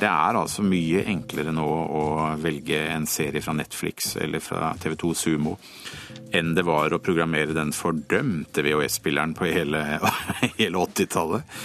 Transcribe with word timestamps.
Det 0.00 0.08
er 0.08 0.36
altså 0.38 0.64
mye 0.64 1.02
enklere 1.12 1.52
nå 1.52 1.66
å 1.68 2.04
velge 2.40 2.78
en 2.88 3.04
serie 3.10 3.42
fra 3.44 3.52
Netflix 3.56 4.14
eller 4.16 4.40
fra 4.40 4.70
TV2 4.80 5.12
Sumo 5.16 5.58
enn 6.32 6.54
det 6.56 6.64
var 6.64 6.94
å 6.94 7.02
programmere 7.02 7.56
den 7.56 7.74
fordømte 7.76 8.64
VHS-spilleren 8.64 9.34
på 9.36 9.50
hele, 9.50 9.82
hele 10.60 10.84
80-tallet. 10.86 11.60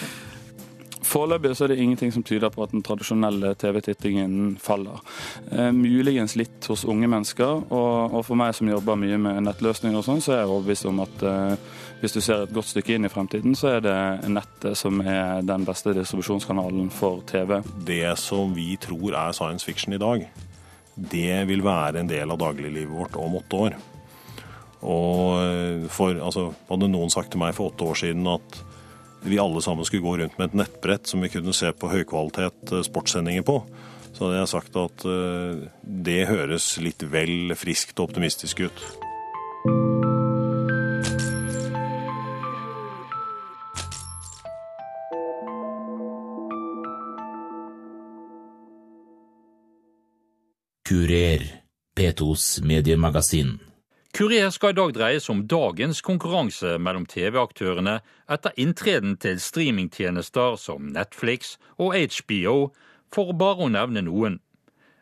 Foreløpig 1.05 1.51
er 1.53 1.69
det 1.69 1.77
ingenting 1.79 2.11
som 2.13 2.23
tyder 2.25 2.49
på 2.49 2.63
at 2.65 2.71
den 2.73 2.83
tradisjonelle 2.85 3.53
TV-tittingen 3.61 4.55
faller. 4.61 5.03
Eh, 5.51 5.69
muligens 5.75 6.35
litt 6.39 6.65
hos 6.71 6.85
unge 6.89 7.07
mennesker, 7.11 7.61
og, 7.69 8.15
og, 8.15 8.21
for 8.25 8.39
meg 8.39 8.55
som 8.57 8.71
jobber 8.71 8.97
mye 8.99 9.19
med 9.21 9.43
nettløsninger 9.45 9.99
og 9.99 10.07
sånn, 10.07 10.23
så 10.25 10.33
er 10.33 10.41
jeg 10.41 10.51
overbevist 10.51 10.89
om 10.89 11.03
at 11.05 11.25
eh, 11.29 11.69
hvis 12.01 12.17
du 12.17 12.21
ser 12.25 12.43
et 12.43 12.55
godt 12.55 12.71
stykke 12.71 12.97
inn 12.97 13.05
i 13.05 13.13
fremtiden, 13.13 13.55
så 13.57 13.75
er 13.75 13.85
det 13.85 13.97
nettet 14.33 14.79
som 14.79 14.99
er 15.01 15.45
den 15.45 15.65
beste 15.67 15.93
distribusjonskanalen 15.95 16.89
for 16.93 17.21
TV. 17.29 17.59
Det 17.85 18.15
som 18.19 18.55
vi 18.57 18.73
tror 18.81 19.13
er 19.13 19.37
science 19.37 19.65
fiction 19.67 19.95
i 19.95 20.01
dag, 20.01 20.25
det 20.95 21.43
vil 21.49 21.63
være 21.65 22.01
en 22.01 22.09
del 22.09 22.31
av 22.33 22.39
dagliglivet 22.41 22.93
vårt 22.95 23.19
om 23.21 23.37
åtte 23.37 23.65
år. 23.67 23.81
Og 24.85 25.41
eh, 25.41 25.85
for, 25.91 26.17
altså, 26.17 26.49
hadde 26.69 26.89
noen 26.89 27.13
sagt 27.13 27.33
til 27.33 27.41
meg 27.41 27.53
for 27.57 27.69
åtte 27.69 27.93
år 27.93 28.01
siden 28.07 28.25
at 28.31 28.65
vi 29.25 29.39
alle 29.39 29.61
sammen 29.61 29.85
skulle 29.85 30.03
gå 30.05 30.17
rundt 30.17 30.37
med 30.37 30.51
et 30.51 30.59
nettbrett 30.61 31.07
som 31.07 31.21
vi 31.23 31.31
kunne 31.33 31.53
se 31.55 31.71
på 31.73 31.89
høykvalitet 31.89 32.71
eh, 32.71 32.85
sportssendinger 32.85 33.45
på, 33.45 33.59
så 34.13 34.27
hadde 34.27 34.39
jeg 34.39 34.51
sagt 34.53 34.77
at 34.79 35.05
eh, 35.09 35.65
det 35.83 36.21
høres 36.29 36.75
litt 36.83 37.03
vel 37.11 37.55
friskt 37.57 37.99
og 37.99 38.11
optimistisk 38.11 38.67
ut. 38.67 38.85
Kurer, 50.85 51.41
P2s 51.97 52.61
mediemagasin. 52.61 53.55
Kurer 54.15 54.49
skal 54.49 54.71
i 54.71 54.75
dag 54.77 54.93
dreie 54.95 55.19
seg 55.19 55.33
om 55.33 55.39
dagens 55.51 55.97
konkurranse 55.99 56.77
mellom 56.79 57.03
TV-aktørene 57.11 57.97
etter 58.31 58.53
inntreden 58.63 59.17
til 59.19 59.41
streamingtjenester 59.43 60.55
som 60.55 60.85
Netflix 60.95 61.57
og 61.75 61.97
HBO, 61.99 62.53
for 63.11 63.35
bare 63.35 63.67
å 63.67 63.73
nevne 63.73 64.05
noen. 64.07 64.39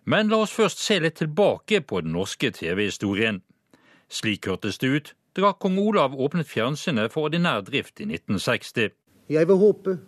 Men 0.10 0.34
la 0.34 0.42
oss 0.48 0.56
først 0.58 0.82
se 0.82 0.98
litt 1.06 1.20
tilbake 1.22 1.84
på 1.86 2.02
den 2.02 2.18
norske 2.18 2.50
TV-historien. 2.58 3.44
Slik 4.10 4.50
hørtes 4.50 4.82
det 4.82 4.90
ut 4.90 5.14
da 5.38 5.54
kong 5.54 5.78
Olav 5.86 6.18
åpnet 6.18 6.50
fjernsynet 6.50 7.14
for 7.14 7.30
ordinær 7.30 7.62
drift 7.70 8.02
i 8.02 8.10
1960. 8.10 8.98
Jeg 9.30 9.46
vil 9.46 9.62
håpe 9.62 10.00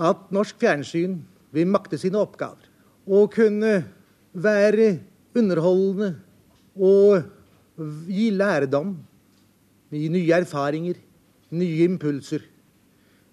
at 0.00 0.28
norsk 0.32 0.56
fjernsyn 0.56 1.20
vil 1.52 1.68
makte 1.68 2.00
sine 2.00 2.24
oppgaver 2.24 2.72
og 3.12 3.28
kunne 3.36 3.82
være 4.32 4.94
underholdende 5.36 6.14
og 6.80 7.36
gi 7.78 8.30
lærdom, 8.34 8.96
gi 9.90 10.08
nye 10.12 10.32
erfaringer, 10.34 10.96
nye 11.50 11.84
impulser 11.86 12.42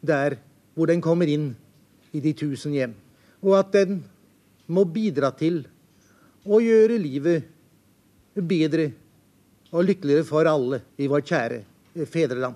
der 0.05 0.38
hvor 0.75 0.89
den 0.91 1.01
kommer 1.01 1.29
inn 1.31 1.53
i 2.15 2.21
de 2.23 2.33
tusen 2.38 2.75
hjem. 2.75 2.93
Og 3.41 3.57
at 3.59 3.73
den 3.73 4.03
må 4.67 4.85
bidra 4.85 5.31
til 5.35 5.63
å 6.45 6.59
gjøre 6.61 6.99
livet 7.01 7.47
bedre 8.35 8.89
og 9.71 9.88
lykkeligere 9.88 10.27
for 10.27 10.47
alle 10.49 10.81
i 11.01 11.07
vårt 11.09 11.27
kjære 11.29 12.05
fedreland. 12.11 12.55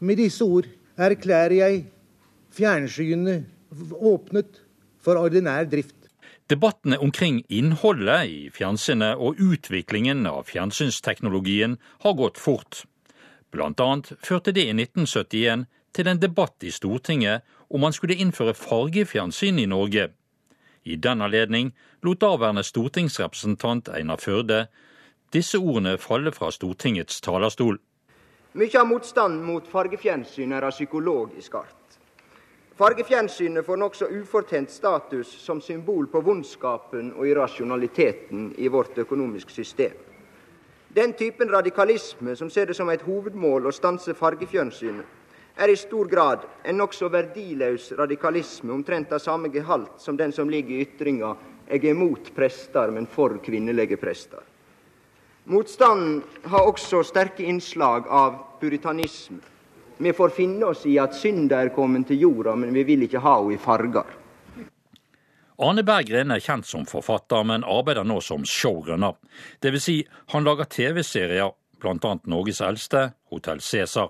Med 0.00 0.20
disse 0.20 0.44
ord 0.44 0.68
erklærer 1.00 1.56
jeg 1.60 1.84
fjernsynet 2.56 3.46
åpnet 3.94 4.60
for 5.00 5.20
ordinær 5.20 5.68
drift. 5.68 5.96
Debattene 6.50 6.98
omkring 6.98 7.44
innholdet 7.48 8.26
i 8.26 8.38
fjernsynet 8.50 9.20
og 9.22 9.38
utviklingen 9.38 10.24
av 10.26 10.48
fjernsynsteknologien 10.50 11.76
har 12.02 12.16
gått 12.18 12.40
fort. 12.42 12.80
Blant 13.54 13.78
annet 13.80 14.10
førte 14.18 14.50
det 14.50 14.64
i 14.66 14.74
1971 14.74 15.68
til 15.94 16.10
en 16.10 16.18
debatt 16.18 16.66
i 16.66 16.72
Stortinget 16.74 17.46
om 17.70 17.86
man 17.86 17.94
skulle 17.94 18.18
innføre 18.18 18.56
fargefjernsyn 18.58 19.62
i 19.62 19.68
Norge. 19.70 20.08
I 20.82 20.96
den 20.96 21.22
anledning 21.22 21.70
lot 22.02 22.18
daværende 22.24 22.66
stortingsrepresentant 22.66 23.92
Einar 23.94 24.18
Førde 24.18 24.64
disse 25.30 25.58
ordene 25.58 25.98
falle 26.02 26.32
fra 26.34 26.50
Stortingets 26.50 27.20
talerstol. 27.22 27.78
Mye 28.58 28.80
av 28.80 28.88
motstanden 28.90 29.44
mot 29.46 29.68
fargefjernsyn 29.70 30.50
er 30.56 30.66
av 30.66 30.74
psykologisk 30.74 31.60
art. 31.62 31.79
Fargefjernsynet 32.80 33.66
får 33.66 33.76
nokså 33.76 34.06
ufortjent 34.08 34.70
status 34.70 35.28
som 35.28 35.58
symbol 35.60 36.06
på 36.08 36.20
vondskapen 36.24 37.10
og 37.12 37.26
irrasjonaliteten 37.28 38.54
i 38.56 38.70
vårt 38.72 38.96
økonomiske 39.02 39.52
system. 39.52 39.98
Den 40.88 41.12
typen 41.12 41.52
radikalisme 41.52 42.32
som 42.36 42.48
ser 42.48 42.70
det 42.70 42.78
som 42.78 42.88
et 42.88 43.04
hovedmål 43.04 43.68
å 43.68 43.74
stanse 43.76 44.16
fargefjernsynet, 44.16 45.04
er 45.60 45.74
i 45.74 45.76
stor 45.76 46.08
grad 46.08 46.48
en 46.64 46.80
nokså 46.80 47.12
verdiløs 47.12 47.90
radikalisme, 48.00 48.72
omtrent 48.72 49.12
av 49.12 49.20
samme 49.20 49.52
gehalt 49.52 50.00
som 50.00 50.16
den 50.16 50.32
som 50.32 50.48
ligger 50.48 50.78
i 50.78 50.88
ytringa 50.88 51.36
'jeg 51.68 51.84
er 51.84 51.94
mot 51.94 52.34
prester, 52.34 52.90
men 52.90 53.06
for 53.06 53.36
kvinnelige 53.44 54.00
prester'. 54.00 54.42
Motstanden 55.44 56.22
har 56.44 56.64
også 56.64 57.04
sterke 57.04 57.44
innslag 57.44 58.08
av 58.08 58.58
puritanisme 58.60 59.40
vi 60.00 60.12
får 60.12 60.28
finne 60.28 60.66
oss 60.72 60.86
i 60.86 60.96
at 60.98 61.14
synda 61.14 61.60
er 61.60 61.74
kommet 61.74 62.08
til 62.08 62.22
jorda, 62.24 62.54
men 62.56 62.72
vi 62.74 62.84
vil 62.88 63.04
ikke 63.04 63.20
ha 63.20 63.36
henne 63.42 63.56
i 63.56 63.60
farger. 63.60 64.16
Arne 65.60 65.82
Berggren 65.84 66.32
er 66.32 66.40
kjent 66.40 66.64
som 66.64 66.86
forfatter, 66.88 67.44
men 67.44 67.66
arbeider 67.68 68.06
nå 68.08 68.16
som 68.24 68.46
showrunner. 68.48 69.18
Dvs. 69.60 69.84
Si, 69.84 69.96
han 70.32 70.46
lager 70.48 70.70
TV-serier, 70.72 71.52
bl.a. 71.80 72.14
Norges 72.24 72.62
eldste, 72.64 73.10
Hotell 73.28 73.60
Cæsar. 73.60 74.08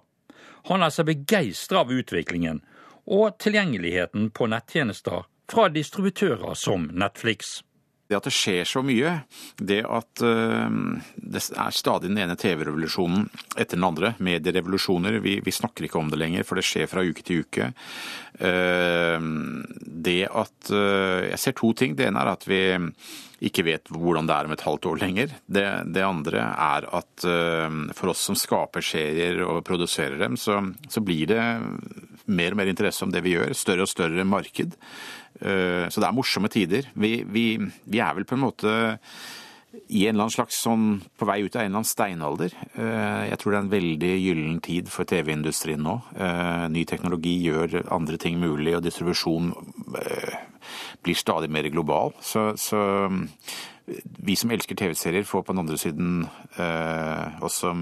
Han 0.70 0.84
er 0.86 0.94
seg 0.94 1.08
begeistra 1.08 1.82
av 1.82 1.90
utviklingen 1.90 2.60
og 3.10 3.40
tilgjengeligheten 3.42 4.28
på 4.30 4.46
nettjenester 4.52 5.26
fra 5.50 5.66
distributører 5.74 6.54
som 6.54 6.86
Netflix. 6.94 7.64
Det 8.10 8.19
at 8.19 8.26
det 8.26 8.34
skjer 8.34 8.66
så 8.66 8.81
mye, 8.82 9.12
det 9.62 9.84
at 9.87 10.22
uh, 10.26 10.66
det 11.15 11.43
er 11.54 11.76
stadig 11.76 12.10
den 12.10 12.19
ene 12.19 12.34
TV-revolusjonen 12.34 13.28
etter 13.54 13.78
den 13.78 13.87
andre, 13.87 14.16
medierevolusjoner, 14.19 15.21
vi, 15.22 15.37
vi, 15.47 15.54
snakker 15.54 15.87
ikke 15.87 16.00
om 16.00 16.10
det 16.10 16.19
lenger, 16.19 16.43
for 16.47 16.59
det 16.59 16.66
skjer 16.66 16.91
fra 16.91 17.04
uke 17.06 17.22
til 17.22 17.44
uke. 17.44 17.70
Uh, 18.41 19.22
det 19.78 20.25
at 20.26 20.72
uh, 20.75 21.22
Jeg 21.28 21.38
ser 21.38 21.59
to 21.60 21.70
ting. 21.78 21.94
Det 21.94 22.09
ene 22.09 22.25
er 22.25 22.32
at 22.32 22.47
vi 22.50 22.62
ikke 23.47 23.65
vet 23.65 23.94
hvordan 23.94 24.26
det 24.26 24.34
er 24.34 24.49
om 24.49 24.53
et 24.56 24.66
halvt 24.66 24.91
år 24.91 24.99
lenger. 25.00 25.38
Det, 25.47 25.65
det 25.94 26.03
andre 26.04 26.43
er 26.50 26.87
at 26.99 27.25
for 27.97 28.12
oss 28.12 28.26
som 28.26 28.37
skaper 28.37 28.84
serier 28.84 29.41
og 29.47 29.62
produserer 29.65 30.19
dem, 30.20 30.37
så, 30.37 30.59
så 30.93 31.00
blir 31.00 31.31
det 31.31 31.41
mer 32.28 32.53
og 32.53 32.60
mer 32.60 32.69
interesse 32.69 33.06
om 33.06 33.15
det 33.15 33.22
vi 33.25 33.38
gjør. 33.38 33.54
Større 33.56 33.87
og 33.87 33.91
større 33.91 34.26
marked. 34.28 34.76
Eh, 35.40 35.86
så 35.88 36.00
det 36.00 36.08
er 36.08 36.16
morsomme 36.16 36.50
tider. 36.52 36.88
Vi, 36.94 37.20
vi, 37.26 37.44
vi, 37.84 38.00
er 38.00 38.16
vel 38.16 38.26
på 38.28 38.36
en 38.36 38.44
måte 38.44 38.74
i 39.70 40.02
en 40.08 40.16
eller 40.16 40.26
annen 40.26 40.34
slags 40.34 40.58
sånn 40.64 40.86
på 41.18 41.28
vei 41.28 41.40
ut 41.44 41.54
av 41.54 41.62
en 41.62 41.68
eller 41.68 41.80
annen 41.80 41.88
steinalder. 41.88 42.56
Eh, 42.74 43.22
jeg 43.30 43.40
tror 43.40 43.52
det 43.52 43.60
er 43.60 43.64
en 43.64 43.74
veldig 43.74 44.12
gyllen 44.18 44.58
tid 44.66 44.90
for 44.92 45.08
TV-industrien 45.08 45.82
nå. 45.86 45.96
Eh, 46.16 46.66
ny 46.74 46.84
teknologi 46.90 47.36
gjør 47.46 47.80
andre 47.94 48.18
ting 48.20 48.40
mulig, 48.42 48.74
og 48.76 48.84
distribusjon 48.86 49.54
blir 51.00 51.16
stadig 51.18 51.50
mer 51.52 51.70
global. 51.72 52.12
Så, 52.20 52.50
så 52.60 52.82
vi 53.86 54.36
som 54.38 54.52
elsker 54.52 54.78
TV-serier, 54.78 55.26
får 55.26 55.46
på 55.46 55.54
den 55.54 55.64
andre 55.64 55.78
siden 55.81 56.20
også 57.40 57.72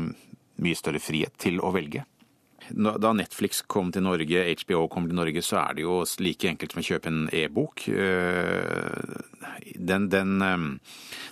mye 0.62 0.78
større 0.78 1.02
frihet 1.02 1.34
til 1.40 1.61
å 1.61 1.72
velge. 1.75 2.04
Da 2.70 3.12
Netflix 3.17 3.62
kom 3.67 3.93
til 3.93 4.05
Norge, 4.05 4.44
HBO 4.62 4.87
kom 4.93 5.09
til 5.09 5.17
Norge, 5.17 5.43
så 5.44 5.62
er 5.62 5.79
det 5.79 5.87
jo 5.87 6.03
like 6.20 6.50
enkelt 6.50 6.75
som 6.75 6.82
å 6.82 6.88
kjøpe 6.88 7.12
en 7.12 7.23
e-bok. 7.32 7.87
Eh, 9.56 9.73
den, 9.75 10.09
den, 10.09 10.43
eh, 10.43 10.56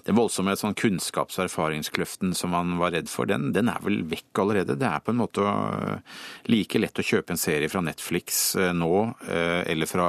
den, 0.07 0.17
voldsomme 0.17 0.55
sånn 0.57 0.77
kunnskaps- 0.79 1.39
og 1.39 1.47
erfaringskløften 1.47 2.35
som 2.37 2.53
man 2.55 2.77
var 2.81 2.95
redd 2.95 3.11
for, 3.13 3.29
den, 3.29 3.51
den, 3.57 3.71
er 3.73 3.83
vel 3.85 4.03
vekk 4.09 4.43
allerede. 4.43 4.79
Det 4.81 4.89
er 4.89 5.05
på 5.05 5.15
en 5.15 5.21
måte 5.21 5.45
eh, 5.47 6.17
like 6.51 6.81
lett 6.81 7.01
å 7.03 7.07
kjøpe 7.07 7.35
en 7.35 7.41
serie 7.41 7.71
fra 7.73 7.83
Netflix 7.85 8.57
nå, 8.57 8.93
eller 9.27 9.89
fra 9.91 10.09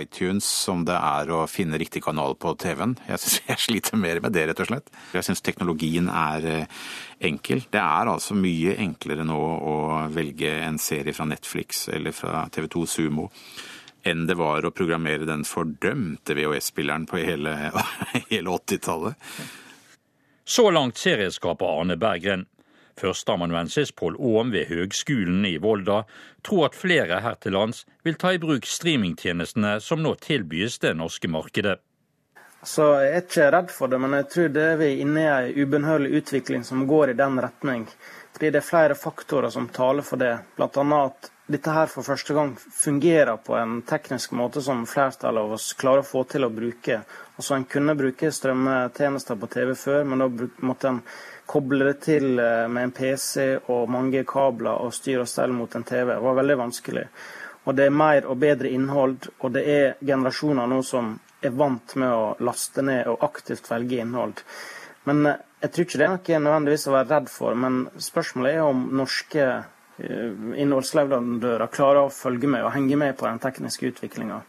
iTunes, 0.00 0.46
som 0.66 0.84
det 0.86 0.96
er 0.96 1.30
å 1.32 1.44
finne 1.50 1.78
riktig 1.80 2.02
kanal 2.04 2.36
på 2.40 2.54
TV-en. 2.60 2.96
Jeg, 3.08 3.22
jeg 3.50 3.62
sliter 3.62 4.00
mer 4.00 4.20
med 4.24 4.34
det, 4.36 4.46
rett 4.50 4.62
og 4.64 4.70
slett. 4.70 4.90
Jeg 5.14 5.26
syns 5.26 5.44
teknologien 5.44 6.10
er 6.10 6.66
enkel. 7.24 7.64
Det 7.72 7.80
er 7.80 8.10
altså 8.10 8.36
mye 8.38 8.76
enklere 8.82 9.24
nå 9.26 9.38
å 9.38 9.76
velge 10.12 10.52
en 10.66 10.78
serie 10.82 11.14
fra 11.16 11.28
Netflix 11.28 11.86
eller 11.92 12.14
fra 12.16 12.44
TV2 12.52 12.86
Sumo 12.90 13.30
enn 14.06 14.26
det 14.28 14.36
var 14.38 14.64
å 14.64 14.72
programmere 14.74 15.26
den 15.28 15.44
fordømte 15.46 16.36
VHS-spilleren 16.38 17.06
på 17.10 17.20
hele, 17.22 17.54
hele 18.30 18.58
80-tallet. 18.58 19.30
Så 20.46 20.70
langt 20.70 21.00
serieskaper 21.02 21.80
Arne 21.80 21.96
Berggren. 21.98 22.46
Førsteamanuensis 22.96 23.90
Pål 23.92 24.14
Aam 24.16 24.52
ved 24.54 24.70
Høgskolen 24.70 25.44
i 25.44 25.58
Volda 25.60 26.04
tror 26.46 26.68
at 26.70 26.78
flere 26.78 27.18
her 27.20 27.34
til 27.42 27.52
lands 27.58 27.82
vil 28.06 28.16
ta 28.16 28.32
i 28.32 28.40
bruk 28.40 28.64
streamingtjenestene 28.64 29.74
som 29.84 30.00
nå 30.04 30.14
tilbys 30.22 30.78
det 30.80 30.94
norske 30.96 31.28
markedet. 31.28 31.76
Så 32.66 32.86
jeg 33.02 33.10
er 33.12 33.20
ikke 33.20 33.50
redd 33.52 33.74
for 33.74 33.92
det, 33.92 33.98
men 34.02 34.16
jeg 34.16 34.28
tror 34.32 34.54
det 34.54 34.64
er 34.72 34.78
vi 34.80 34.88
inne 35.02 35.22
i 35.22 35.28
en 35.28 35.66
ubønnhørlig 35.66 36.22
utvikling 36.22 36.64
som 36.66 36.86
går 36.88 37.12
i 37.12 37.18
den 37.18 37.36
retning. 37.42 37.84
Fordi 38.32 38.50
det 38.54 38.62
er 38.62 38.70
flere 38.70 38.96
faktorer 38.98 39.52
som 39.54 39.68
taler 39.68 40.06
for 40.06 40.22
det. 40.22 40.32
Bl.a. 40.56 41.02
at 41.04 41.30
dette 41.46 41.70
her 41.70 41.86
for 41.86 42.02
første 42.02 42.34
gang 42.34 42.56
fungerer 42.58 43.36
på 43.38 43.54
en 43.54 43.78
teknisk 43.86 44.32
måte 44.34 44.58
som 44.64 44.82
flertallet 44.90 45.44
av 45.44 45.52
oss 45.54 45.68
klarer 45.78 46.02
å 46.02 46.08
få 46.08 46.24
til 46.26 46.42
å 46.42 46.50
bruke. 46.50 46.98
Altså 47.36 47.54
En 47.54 47.66
kunne 47.70 47.94
bruke 47.94 48.32
strømmetjenester 48.34 49.38
på 49.38 49.48
TV 49.52 49.74
før, 49.78 50.02
men 50.10 50.24
da 50.24 50.48
måtte 50.66 50.90
en 50.90 51.00
koble 51.46 51.86
det 51.86 52.00
til 52.08 52.40
eh, 52.42 52.66
med 52.66 52.88
en 52.88 52.94
PC 52.96 53.44
og 53.70 53.92
mange 53.94 54.24
kabler 54.26 54.82
og 54.82 54.94
styre 54.94 55.22
og 55.22 55.30
stelle 55.30 55.54
mot 55.54 55.76
en 55.78 55.86
TV. 55.86 56.16
Det 56.16 56.24
var 56.24 56.40
veldig 56.40 56.56
vanskelig. 56.64 57.04
Og 57.66 57.78
det 57.78 57.86
er 57.86 57.94
mer 57.94 58.26
og 58.26 58.40
bedre 58.42 58.72
innhold, 58.74 59.30
og 59.38 59.54
det 59.54 59.62
er 59.70 59.94
generasjoner 60.02 60.66
nå 60.70 60.80
som 60.86 61.14
er 61.46 61.54
vant 61.54 61.94
med 61.94 62.10
å 62.10 62.34
laste 62.42 62.82
ned 62.82 63.06
og 63.12 63.22
aktivt 63.22 63.70
velge 63.70 64.02
innhold. 64.02 64.42
Men 65.06 65.22
eh, 65.30 65.38
jeg 65.62 65.72
tror 65.72 65.86
ikke 65.86 66.02
det 66.02 66.10
er 66.10 66.16
noe 66.16 66.42
nødvendigvis 66.48 66.90
å 66.90 66.98
være 66.98 67.10
redd 67.14 67.30
for. 67.30 67.54
Men 67.54 67.80
spørsmålet 68.02 68.58
er 68.58 68.66
om 68.66 68.86
norske 68.98 69.48
innholdsleverandører 69.98 71.72
klarer 71.72 72.04
å 72.04 72.12
følge 72.12 72.50
med 72.50 72.66
og 72.66 72.74
henge 72.74 72.98
med 73.00 73.16
på 73.16 73.26
den 73.28 73.40
tekniske 73.40 73.92
utviklinga. 73.92 74.42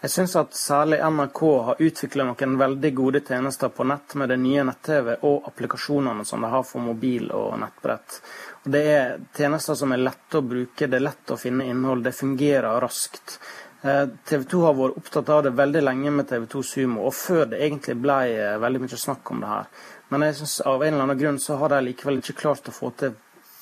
Jeg 0.00 0.12
syns 0.14 0.34
at 0.40 0.54
særlig 0.56 0.96
NRK 1.04 1.40
har 1.64 1.80
utvikla 1.84 2.24
noen 2.24 2.54
veldig 2.60 2.90
gode 2.96 3.20
tjenester 3.20 3.68
på 3.68 3.84
nett 3.84 4.14
med 4.16 4.30
det 4.32 4.38
nye 4.40 4.62
nett-TV 4.64 5.18
og 5.28 5.48
applikasjonene 5.50 6.24
som 6.24 6.40
de 6.40 6.48
har 6.54 6.64
for 6.64 6.80
mobil 6.80 7.28
og 7.36 7.58
nettbrett. 7.60 8.20
Det 8.64 8.80
er 8.94 9.18
tjenester 9.36 9.76
som 9.76 9.92
er 9.92 10.00
lette 10.00 10.40
å 10.40 10.46
bruke, 10.46 10.88
det 10.88 10.96
er 10.96 11.04
lett 11.04 11.34
å 11.34 11.36
finne 11.40 11.68
innhold, 11.68 12.06
det 12.06 12.16
fungerer 12.16 12.80
raskt. 12.80 13.36
Eh, 13.82 14.06
TV 14.24 14.48
2 14.48 14.64
har 14.64 14.80
vært 14.80 14.96
opptatt 15.02 15.36
av 15.36 15.44
det 15.44 15.56
veldig 15.60 15.84
lenge 15.84 16.16
med 16.16 16.28
TV 16.32 16.48
2 16.48 16.62
Sumo, 16.72 17.04
og 17.08 17.16
før 17.16 17.52
det 17.52 17.60
egentlig 17.60 18.00
ble 18.00 18.18
eh, 18.32 18.58
veldig 18.60 18.86
mye 18.86 19.04
snakk 19.04 19.34
om 19.36 19.44
det 19.44 19.52
her. 19.52 19.68
Men 20.08 20.24
jeg 20.24 20.40
synes 20.40 20.60
av 20.64 20.80
en 20.80 20.94
eller 20.94 21.10
annen 21.10 21.20
grunn 21.20 21.44
så 21.44 21.60
har 21.60 21.76
de 21.76 21.84
likevel 21.90 22.24
ikke 22.24 22.40
klart 22.40 22.72
å 22.72 22.76
få 22.76 22.90
til 22.96 23.20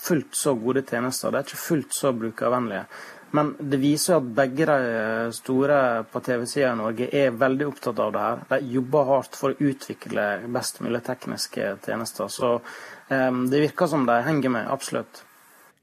fullt 0.09 0.35
så 0.37 0.57
gode 0.59 0.83
tjenester. 0.89 1.31
De 1.33 1.41
er 1.41 1.47
ikke 1.47 1.61
fullt 1.63 1.97
så 1.97 2.13
brukervennlige. 2.17 2.85
Men 3.31 3.53
det 3.61 3.77
viser 3.83 4.17
at 4.17 4.29
begge 4.39 4.65
de 4.69 4.77
eh, 4.89 5.31
store 5.37 5.79
på 6.09 6.21
TV-sida 6.25 6.73
i 6.73 6.79
Norge 6.79 7.09
er 7.13 7.35
veldig 7.37 7.67
opptatt 7.69 8.01
av 8.01 8.13
det 8.15 8.25
her. 8.25 8.45
De 8.55 8.75
jobber 8.79 9.11
hardt 9.13 9.37
for 9.37 9.53
å 9.53 9.69
utvikle 9.71 10.29
best 10.55 10.81
mulig 10.85 11.03
tekniske 11.05 11.75
tjenester. 11.85 12.31
Så 12.33 12.55
um, 13.13 13.43
det 13.53 13.61
virker 13.67 13.91
som 13.91 14.07
de 14.09 14.17
henger 14.25 14.55
med, 14.55 14.71
absolutt. 14.73 15.25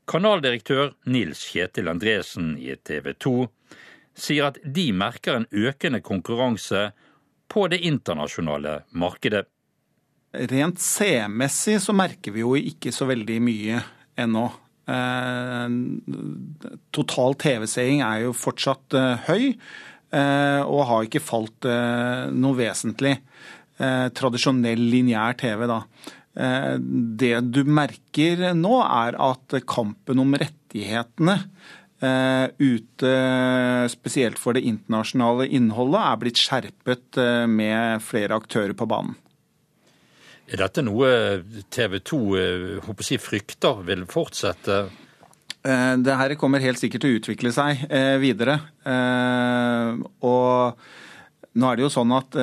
Kanaldirektør 0.10 0.96
Nils 1.10 1.46
Kjetil 1.52 1.90
Andresen 1.90 2.56
i 2.62 2.74
TV 2.78 3.14
2 3.14 3.38
sier 4.16 4.50
at 4.50 4.58
de 4.62 4.90
merker 4.96 5.38
en 5.38 5.50
økende 5.52 6.02
konkurranse 6.06 6.88
på 7.52 7.68
det 7.70 7.84
internasjonale 7.86 8.80
markedet. 8.98 9.46
Rent 10.36 10.82
C-messig 10.82 11.78
så 11.82 11.94
merker 11.96 12.34
vi 12.36 12.42
jo 12.42 12.56
ikke 12.58 12.92
så 12.94 13.08
veldig 13.10 13.38
mye 13.44 13.82
ennå. 14.20 14.48
Eh, 14.86 15.70
total 16.94 17.36
TV-seing 17.42 18.04
er 18.06 18.26
jo 18.28 18.36
fortsatt 18.38 18.98
eh, 18.98 19.24
høy, 19.30 19.46
eh, 20.14 20.62
og 20.62 20.86
har 20.92 21.08
ikke 21.08 21.24
falt 21.24 21.70
noe 22.36 22.60
vesentlig. 22.60 23.18
Tradisjonell 23.76 24.80
lineær 24.88 25.34
TV, 25.36 25.66
da. 25.68 25.82
Det 27.20 27.32
du 27.52 27.58
merker 27.68 28.54
nå, 28.56 28.78
er 28.86 29.18
at 29.20 29.56
kampen 29.68 30.22
om 30.24 30.32
rettighetene 30.40 31.36
ute, 32.00 33.12
spesielt 33.92 34.40
for 34.40 34.56
det 34.56 34.64
internasjonale 34.72 35.50
innholdet, 35.60 36.00
er 36.00 36.22
blitt 36.24 36.40
skjerpet 36.40 37.20
med 37.52 38.08
flere 38.08 38.40
aktører 38.40 38.72
på 38.80 38.88
banen. 38.88 39.20
Er 40.46 40.62
dette 40.62 40.84
noe 40.86 41.10
TV 41.74 41.98
2 42.06 42.20
uh, 42.38 42.92
si, 43.02 43.18
frykter 43.22 43.82
vil 43.88 44.06
fortsette? 44.10 44.84
Det 45.66 46.14
her 46.20 46.36
kommer 46.38 46.62
helt 46.62 46.78
sikkert 46.78 47.02
til 47.02 47.16
å 47.16 47.18
utvikle 47.18 47.50
seg 47.50 47.80
videre. 48.22 48.54
Og 48.86 50.84
nå 51.58 51.72
er 51.72 51.80
det 51.80 51.82
jo 51.82 51.90
sånn 51.90 52.14
at 52.14 52.38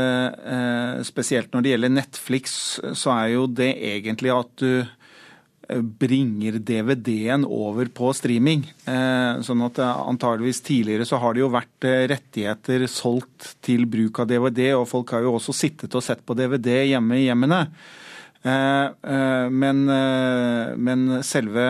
spesielt 1.07 1.55
når 1.55 1.63
det 1.63 1.71
gjelder 1.71 1.93
Netflix, 2.01 2.57
så 2.99 3.13
er 3.15 3.29
jo 3.37 3.45
det 3.47 3.71
egentlig 3.93 4.35
at 4.35 4.51
du 4.59 4.83
bringer 5.69 6.59
DVD-en 6.59 7.45
over 7.47 7.89
på 7.95 8.11
streaming. 8.17 8.65
Eh, 8.89 9.41
sånn 9.47 9.63
at 9.67 9.79
eh, 9.83 10.03
antageligvis 10.13 10.63
tidligere 10.67 11.07
så 11.09 11.21
har 11.23 11.35
det 11.35 11.43
jo 11.43 11.51
vært 11.53 11.87
eh, 11.89 12.05
rettigheter 12.11 12.87
solgt 12.91 13.55
til 13.65 13.87
bruk 13.91 14.23
av 14.23 14.31
DVD, 14.31 14.73
og 14.77 14.89
folk 14.91 15.15
har 15.15 15.25
jo 15.25 15.37
også 15.39 15.55
sittet 15.57 15.95
og 15.95 16.05
sett 16.05 16.25
på 16.27 16.37
DVD 16.39 16.83
hjemme 16.93 17.21
i 17.21 17.27
hjemmene. 17.29 17.67
Men, 18.43 19.85
men 19.87 21.03
selve 21.23 21.67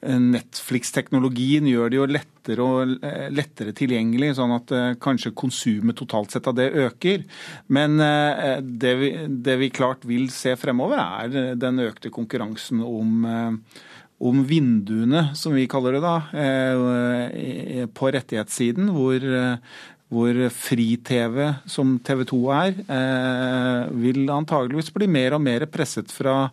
Netflix-teknologien 0.00 1.66
gjør 1.68 1.90
det 1.92 1.98
jo 1.98 2.06
lettere 2.08 2.64
og 2.64 2.94
eh, 3.04 3.26
lettere 3.32 3.74
tilgjengelig, 3.76 4.32
sånn 4.38 4.54
at 4.56 4.72
eh, 4.72 4.94
kanskje 5.02 5.34
konsumet 5.36 5.98
totalt 6.00 6.32
sett 6.32 6.48
av 6.48 6.56
det 6.56 6.70
øker. 6.86 7.26
Men 7.68 8.00
eh, 8.00 8.56
det 8.64 8.94
vi, 9.00 9.12
det 9.44 9.58
vi 9.60 9.70
klart 9.74 10.06
vil 10.08 10.30
se 10.32 10.56
fremover, 10.60 11.02
er 11.04 11.54
den 11.60 11.84
økte 11.84 12.12
konkurransen 12.14 12.80
om, 12.86 13.28
om 14.20 14.42
vinduene, 14.48 15.28
som 15.36 15.56
vi 15.56 15.68
kaller 15.70 15.98
det 15.98 16.02
da, 16.04 16.16
på 17.92 18.10
rettighetssiden, 18.16 18.88
hvor, 18.96 19.24
hvor 20.12 20.42
fri-TV, 20.56 21.40
som 21.68 21.98
TV 22.04 22.24
2 22.32 22.42
er, 22.56 22.82
vil 24.00 24.24
antageligvis 24.32 24.92
bli 24.96 25.08
mer 25.12 25.36
og 25.36 25.44
mer 25.44 25.68
presset 25.72 26.12
fra 26.12 26.46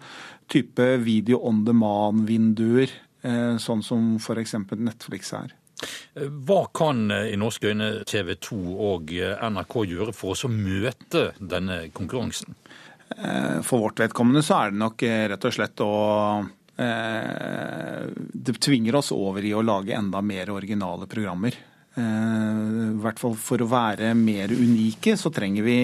type 0.52 0.88
video 1.04 1.42
on 1.48 1.64
demand-vinduer. 1.68 2.92
Eh, 3.26 3.56
sånn 3.58 3.82
som 3.84 4.16
f.eks. 4.22 4.54
Netflix 4.78 5.34
er. 5.34 5.56
Hva 6.18 6.62
kan 6.74 7.10
eh, 7.14 7.32
i 7.34 7.40
norske 7.40 7.72
øyne 7.72 8.04
TV 8.10 8.36
2 8.42 8.60
og 8.92 9.14
eh, 9.16 9.48
NRK 9.50 9.80
gjøre 9.94 10.14
for 10.16 10.38
å 10.38 10.52
møte 10.52 11.32
denne 11.40 11.88
konkurransen? 11.96 12.56
For 13.64 13.80
vårt 13.80 14.02
vedkommende 14.02 14.42
så 14.44 14.58
er 14.58 14.74
det 14.74 14.82
nok 14.82 15.04
rett 15.32 15.46
og 15.48 15.54
slett 15.56 15.80
å 15.80 15.92
Det 16.76 18.56
tvinger 18.60 18.98
oss 19.00 19.14
over 19.16 19.46
i 19.48 19.54
å 19.56 19.64
lage 19.64 19.96
enda 19.96 20.20
mer 20.20 20.52
originale 20.52 21.08
programmer. 21.08 21.56
I 21.96 23.00
hvert 23.00 23.24
fall 23.24 23.40
for 23.40 23.64
å 23.64 23.70
være 23.72 24.12
mer 24.12 24.52
unike 24.52 25.16
så 25.18 25.32
trenger 25.34 25.64
vi, 25.64 25.80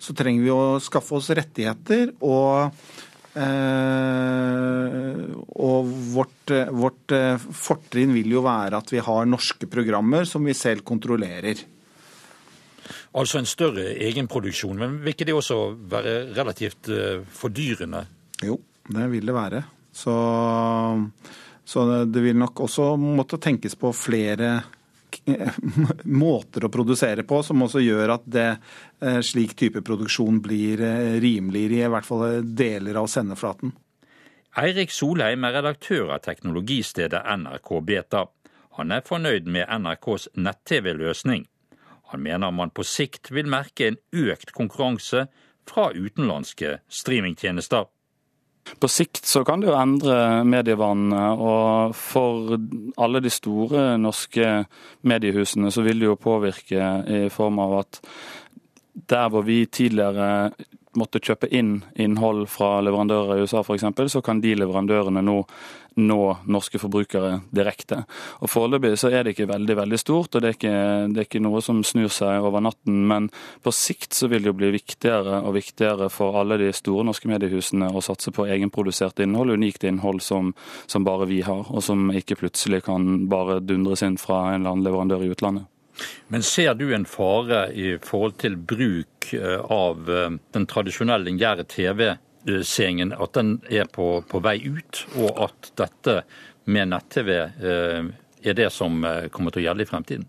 så 0.00 0.16
trenger 0.16 0.48
vi 0.48 0.54
å 0.56 0.80
skaffe 0.82 1.20
oss 1.20 1.28
rettigheter. 1.36 2.16
og 2.24 2.72
Eh, 3.34 5.22
og 5.34 5.53
vårt, 6.14 6.52
vårt 6.72 7.14
eh, 7.14 7.36
fortrinn 7.38 8.14
vil 8.16 8.36
jo 8.36 8.44
være 8.44 8.80
at 8.80 8.92
vi 8.94 9.02
har 9.04 9.28
norske 9.28 9.68
programmer 9.70 10.28
som 10.28 10.44
vi 10.46 10.54
selv 10.56 10.84
kontrollerer. 10.86 11.64
Altså 13.14 13.38
en 13.38 13.48
større 13.48 13.92
egenproduksjon, 14.02 14.78
men 14.80 14.98
vil 15.02 15.14
ikke 15.14 15.26
det 15.28 15.36
også 15.36 15.58
være 15.90 16.14
relativt 16.34 16.90
eh, 16.92 17.24
fordyrende? 17.30 18.04
Jo, 18.44 18.58
det 18.90 19.10
vil 19.12 19.28
det 19.30 19.36
være. 19.36 19.64
Så, 19.94 20.14
så 21.64 21.84
det 22.10 22.22
vil 22.24 22.38
nok 22.38 22.64
også 22.66 22.94
måtte 22.98 23.38
tenkes 23.42 23.78
på 23.78 23.92
flere 23.94 24.56
måter 26.24 26.66
å 26.66 26.72
produsere 26.72 27.22
på 27.26 27.38
som 27.46 27.62
også 27.64 27.82
gjør 27.84 28.16
at 28.16 28.26
det, 28.26 28.48
eh, 29.00 29.20
slik 29.24 29.54
type 29.58 29.84
produksjon 29.86 30.40
blir 30.42 30.82
eh, 30.82 31.14
rimeligere 31.22 31.86
i 31.86 31.94
hvert 31.94 32.08
fall 32.08 32.42
deler 32.42 32.98
av 33.00 33.08
sendeflaten. 33.10 33.72
Eirik 34.54 34.92
Solheim 34.94 35.42
er 35.48 35.56
redaktør 35.56 36.12
av 36.14 36.20
teknologistedet 36.22 37.24
NRK 37.26 37.70
Beta. 37.82 38.20
Han 38.78 38.92
er 38.94 39.02
fornøyd 39.06 39.48
med 39.50 39.66
NRKs 39.66 40.28
nett-TV-løsning. 40.38 41.48
Han 42.12 42.22
mener 42.22 42.52
man 42.54 42.70
på 42.70 42.84
sikt 42.86 43.32
vil 43.34 43.50
merke 43.50 43.88
en 43.88 43.98
økt 44.14 44.52
konkurranse 44.54 45.24
fra 45.66 45.88
utenlandske 45.90 46.76
streamingtjenester. 46.86 47.88
På 48.78 48.88
sikt 48.88 49.26
så 49.26 49.42
kan 49.44 49.60
det 49.60 49.72
jo 49.72 49.74
endre 49.76 50.44
medievanene, 50.46 51.24
og 51.34 51.96
for 51.98 52.54
alle 52.54 53.24
de 53.24 53.34
store 53.34 53.96
norske 53.98 54.52
mediehusene 55.02 55.74
så 55.74 55.82
vil 55.82 55.98
det 55.98 56.12
jo 56.12 56.20
påvirke 56.20 56.92
i 57.10 57.26
form 57.34 57.58
av 57.64 57.76
at 57.82 58.00
der 59.10 59.28
hvor 59.34 59.42
vi 59.42 59.64
tidligere 59.66 60.54
måtte 61.00 61.22
kjøpe 61.22 61.50
inn 61.50 61.78
innhold 62.00 62.46
fra 62.52 62.78
leverandører 62.84 63.38
i 63.38 63.46
USA 63.46 63.64
f.eks., 63.64 63.86
så 64.12 64.22
kan 64.24 64.42
de 64.44 64.54
leverandørene 64.58 65.24
nå 65.24 65.42
nå 65.94 66.20
norske 66.50 66.78
forbrukere 66.82 67.40
direkte. 67.54 68.02
Og 68.42 68.50
Foreløpig 68.50 68.94
så 68.98 69.10
er 69.12 69.24
det 69.24 69.34
ikke 69.34 69.48
veldig 69.50 69.76
veldig 69.78 70.00
stort, 70.00 70.34
og 70.34 70.42
det 70.42 70.48
er, 70.50 70.56
ikke, 70.58 70.78
det 71.14 71.20
er 71.22 71.28
ikke 71.28 71.42
noe 71.44 71.62
som 71.64 71.82
snur 71.86 72.10
seg 72.12 72.44
over 72.44 72.64
natten. 72.64 73.04
Men 73.10 73.28
på 73.64 73.72
sikt 73.74 74.16
så 74.16 74.28
vil 74.30 74.44
det 74.44 74.50
jo 74.52 74.58
bli 74.58 74.72
viktigere 74.74 75.40
og 75.42 75.54
viktigere 75.58 76.10
for 76.12 76.38
alle 76.40 76.58
de 76.60 76.72
store 76.74 77.06
norske 77.06 77.30
mediehusene 77.30 77.92
å 77.94 78.02
satse 78.04 78.34
på 78.34 78.48
egenprodusert 78.50 79.22
innhold, 79.24 79.54
unikt 79.54 79.86
innhold 79.86 80.22
som, 80.24 80.54
som 80.90 81.06
bare 81.06 81.28
vi 81.30 81.42
har, 81.46 81.68
og 81.70 81.84
som 81.84 82.10
ikke 82.14 82.40
plutselig 82.42 82.84
kan 82.88 83.28
bare 83.30 83.60
dundres 83.62 84.02
inn 84.06 84.18
fra 84.20 84.48
en 84.50 84.62
eller 84.62 84.74
annen 84.74 84.88
leverandør 84.88 85.24
i 85.26 85.30
utlandet. 85.34 85.70
Men 86.28 86.42
ser 86.42 86.74
du 86.74 86.88
en 86.94 87.06
fare 87.06 87.66
i 87.72 87.94
forhold 88.02 88.38
til 88.42 88.56
bruk 88.56 89.32
eh, 89.36 89.60
av 89.60 90.10
eh, 90.10 90.30
den 90.56 90.66
tradisjonelle 90.70 91.28
lineære 91.28 91.66
TV-seingen, 91.70 93.14
at 93.14 93.38
den 93.38 93.56
er 93.70 93.88
på, 93.90 94.08
på, 94.28 94.42
vei 94.44 94.58
ut, 94.64 95.04
og 95.20 95.44
at 95.48 95.72
dette 95.80 96.20
med 96.64 96.90
nett-TV 96.92 97.32
eh, 97.38 98.12
er 98.44 98.56
det 98.58 98.70
som 98.72 99.04
kommer 99.32 99.54
til 99.54 99.62
å 99.62 99.68
gjelde 99.68 99.86
i 99.86 99.88
fremtiden? 99.88 100.28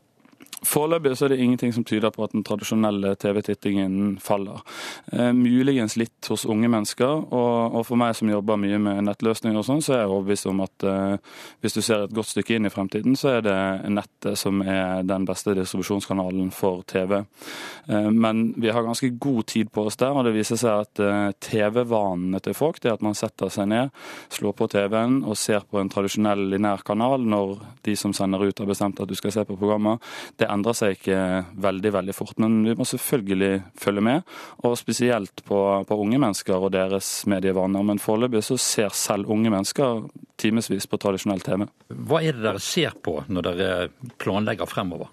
Foreløpig 0.65 1.13
er 1.13 1.31
det 1.31 1.39
ingenting 1.39 1.74
som 1.74 1.86
tyder 1.86 2.12
på 2.12 2.24
at 2.25 2.34
den 2.34 2.43
tradisjonelle 2.45 3.15
TV-tittingen 3.22 4.17
faller. 4.24 4.63
Eh, 5.12 5.31
muligens 5.36 5.98
litt 5.98 6.29
hos 6.29 6.45
unge 6.50 6.69
mennesker, 6.72 7.12
og, 7.29 7.75
og, 7.75 7.84
for 7.88 8.00
meg 8.00 8.15
som 8.17 8.31
jobber 8.31 8.60
mye 8.60 8.79
med 8.81 9.03
nettløsninger 9.07 9.60
og 9.60 9.67
sånn, 9.67 9.84
så 9.86 9.95
er 9.95 10.01
jeg 10.03 10.12
overbevist 10.12 10.50
om 10.50 10.63
at 10.65 10.88
eh, 10.89 11.36
hvis 11.62 11.77
du 11.77 11.81
ser 11.86 12.05
et 12.05 12.15
godt 12.15 12.31
stykke 12.31 12.57
inn 12.57 12.69
i 12.69 12.74
fremtiden, 12.74 13.17
så 13.19 13.36
er 13.38 13.45
det 13.45 13.57
nettet 13.93 14.39
som 14.41 14.63
er 14.65 15.05
den 15.07 15.27
beste 15.27 15.55
distribusjonskanalen 15.57 16.50
for 16.55 16.84
TV. 16.89 17.22
Eh, 17.22 18.10
men 18.12 18.48
vi 18.57 18.74
har 18.74 18.88
ganske 18.88 19.10
god 19.22 19.45
tid 19.53 19.72
på 19.72 19.86
oss 19.86 20.00
der, 20.01 20.15
og 20.15 20.25
det 20.27 20.36
viser 20.36 20.60
seg 20.60 20.86
at 20.86 21.03
eh, 21.03 21.29
TV-vanene 21.50 22.41
til 22.43 22.57
folk, 22.57 22.81
det 22.84 22.95
at 22.95 23.05
man 23.05 23.17
setter 23.17 23.53
seg 23.53 23.69
ned, 23.72 23.93
slår 24.34 24.57
på 24.57 24.69
TV-en 24.74 25.22
og 25.25 25.38
ser 25.39 25.65
på 25.69 25.79
en 25.81 25.91
tradisjonell 25.91 26.48
linær 26.55 26.84
kanal 26.86 27.24
når 27.25 27.57
de 27.86 27.95
som 28.00 28.13
sender 28.15 28.48
ut 28.48 28.60
har 28.60 28.69
bestemt 28.69 29.00
at 29.01 29.10
du 29.10 29.15
skal 29.17 29.34
se 29.36 29.45
på 29.45 29.57
programmer, 29.60 30.01
det 30.39 30.50
endrer 30.55 30.77
seg 30.77 30.95
ikke 30.97 31.19
veldig 31.65 31.91
veldig 32.00 32.15
fort. 32.15 32.35
Men 32.41 32.62
vi 32.65 32.75
må 32.77 32.88
selvfølgelig 32.88 33.51
følge 33.79 34.05
med, 34.05 34.38
og 34.63 34.77
spesielt 34.79 35.43
på, 35.47 35.59
på 35.88 36.00
unge 36.01 36.21
mennesker 36.21 36.57
og 36.57 36.74
deres 36.75 37.09
medievaner. 37.29 37.85
Men 37.85 38.01
foreløpig 38.01 38.43
så 38.45 38.59
ser 38.62 38.95
selv 38.95 39.31
unge 39.31 39.53
mennesker 39.53 40.07
timevis 40.35 40.88
på 40.88 41.00
tradisjonell 41.00 41.43
TV. 41.43 41.67
Hva 41.88 42.21
er 42.24 42.35
det 42.35 42.43
dere 42.43 42.63
ser 42.63 42.95
på 43.03 43.21
når 43.31 43.51
dere 43.51 44.09
planlegger 44.21 44.67
fremover? 44.69 45.12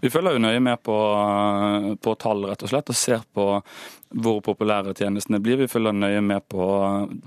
Vi 0.00 0.10
følger 0.12 0.36
jo 0.36 0.42
nøye 0.42 0.60
med 0.62 0.82
på, 0.86 0.96
på, 2.02 2.14
tall 2.20 2.44
rett 2.48 2.62
og 2.62 2.70
slett, 2.70 2.92
og 2.92 2.98
ser 2.98 3.24
på 3.34 3.46
hvor 4.08 4.38
populære 4.40 4.94
tjenestene 4.96 5.40
blir. 5.42 5.58
Vi 5.60 5.68
følger 5.68 5.96
nøye 5.96 6.20
med 6.24 6.46
på 6.48 6.64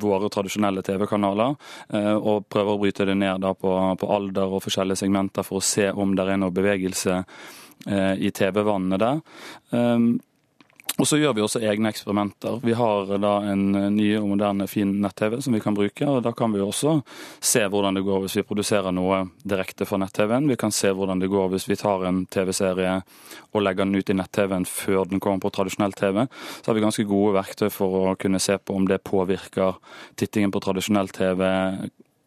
våre 0.02 0.30
tradisjonelle 0.34 0.82
TV-kanaler 0.86 1.54
eh, 1.94 2.16
og 2.16 2.48
prøver 2.50 2.74
å 2.74 2.82
bryte 2.82 3.06
det 3.06 3.18
ned 3.20 3.46
på, 3.62 3.74
på, 4.02 4.10
alder 4.16 4.56
og 4.56 4.64
forskjellige 4.66 5.04
segmenter 5.04 5.46
for 5.46 5.60
å 5.60 5.66
se 5.66 5.92
om 5.92 6.16
det 6.18 6.26
er 6.26 6.42
noe 6.42 6.56
bevegelse 6.56 7.20
eh, 7.20 7.42
i 7.88 8.32
TV-vannene 8.36 9.00
der. 9.02 9.24
Eh, 9.76 10.12
og 11.00 11.08
så 11.08 11.18
gjør 11.18 11.34
vi 11.34 11.42
også 11.42 11.62
egne 11.64 11.90
eksperimenter. 11.90 12.60
Vi 12.62 12.74
har 12.76 13.08
da 13.22 13.32
en 13.48 13.76
eh, 13.80 13.88
ny 13.94 14.08
og 14.20 14.28
moderne 14.34 14.68
fin 14.70 14.92
nett-TV 15.02 15.40
som 15.42 15.56
vi 15.56 15.62
kan 15.64 15.76
bruke. 15.78 16.06
og 16.06 16.22
Da 16.26 16.34
kan 16.36 16.52
vi 16.54 16.62
også 16.62 17.00
se 17.40 17.64
hvordan 17.66 17.96
det 17.96 18.04
går 18.06 18.20
hvis 18.22 18.36
vi 18.38 18.46
produserer 18.46 18.94
noe 18.94 19.24
direkte 19.42 19.88
fra 19.90 20.02
nett-TV-en. 20.02 20.50
Vi 20.52 20.60
kan 20.60 20.74
se 20.76 20.92
hvordan 20.94 21.24
det 21.24 21.32
går 21.32 21.50
hvis 21.54 21.70
vi 21.72 21.80
tar 21.80 22.06
en 22.06 22.26
TV-serie 22.30 23.00
og 23.52 23.64
legger 23.64 23.88
den 23.88 23.96
ut 23.96 24.14
i 24.14 24.18
nett-TV-en 24.20 24.68
før 24.68 25.08
den 25.10 25.24
kommer 25.24 25.42
på 25.42 25.54
tradisjonell 25.56 25.96
TV. 25.98 26.26
Så 26.60 26.70
har 26.70 26.78
vi 26.78 26.86
ganske 26.86 27.08
gode 27.08 27.38
verktøy 27.40 27.70
for 27.74 28.00
å 28.02 28.16
kunne 28.20 28.44
se 28.44 28.60
på 28.60 28.76
om 28.76 28.86
det 28.90 29.02
påvirker 29.08 29.80
tittingen 30.20 30.52
på 30.52 30.62
tradisjonell 30.62 31.10
TV 31.16 31.48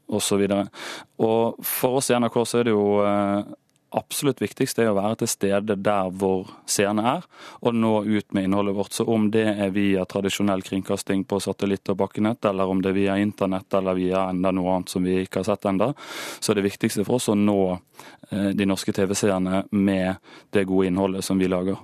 osv. 0.09 0.49
Og, 0.49 0.81
og 1.23 1.63
for 1.63 2.01
oss 2.01 2.11
i 2.11 2.19
NRK 2.19 2.41
så 2.43 2.63
er 2.63 2.67
det 2.67 2.75
jo 2.75 2.89
eh, 3.05 3.55
absolutt 3.97 4.43
viktigste 4.43 4.85
er 4.85 4.91
å 4.93 4.97
være 4.99 5.23
til 5.23 5.31
stede 5.31 5.77
der 5.85 6.11
hvor 6.19 6.51
seerne 6.71 7.05
er, 7.17 7.25
og 7.63 7.77
nå 7.79 7.93
ut 8.05 8.35
med 8.37 8.49
innholdet 8.49 8.77
vårt. 8.77 8.97
Så 8.97 9.07
om 9.11 9.31
det 9.35 9.47
er 9.53 9.73
via 9.75 10.05
tradisjonell 10.09 10.65
kringkasting 10.67 11.25
på 11.29 11.41
satellitt 11.43 11.91
og 11.93 12.01
bakkenett, 12.03 12.45
eller 12.51 12.71
om 12.71 12.83
det 12.83 12.93
er 12.93 12.99
via 12.99 13.17
internett 13.23 13.75
eller 13.75 13.99
via 13.99 14.27
enda 14.33 14.53
noe 14.55 14.77
annet 14.77 14.95
som 14.95 15.07
vi 15.07 15.21
ikke 15.23 15.43
har 15.43 15.51
sett 15.53 15.71
enda, 15.71 15.93
så 16.39 16.53
er 16.53 16.61
det 16.61 16.69
viktigste 16.69 17.07
for 17.07 17.21
oss 17.21 17.31
å 17.33 17.39
nå 17.39 17.59
eh, 17.73 18.53
de 18.57 18.69
norske 18.69 18.95
TV-seerne 18.95 19.65
med 19.71 20.15
det 20.55 20.67
gode 20.69 20.91
innholdet 20.91 21.25
som 21.25 21.41
vi 21.41 21.51
lager. 21.51 21.79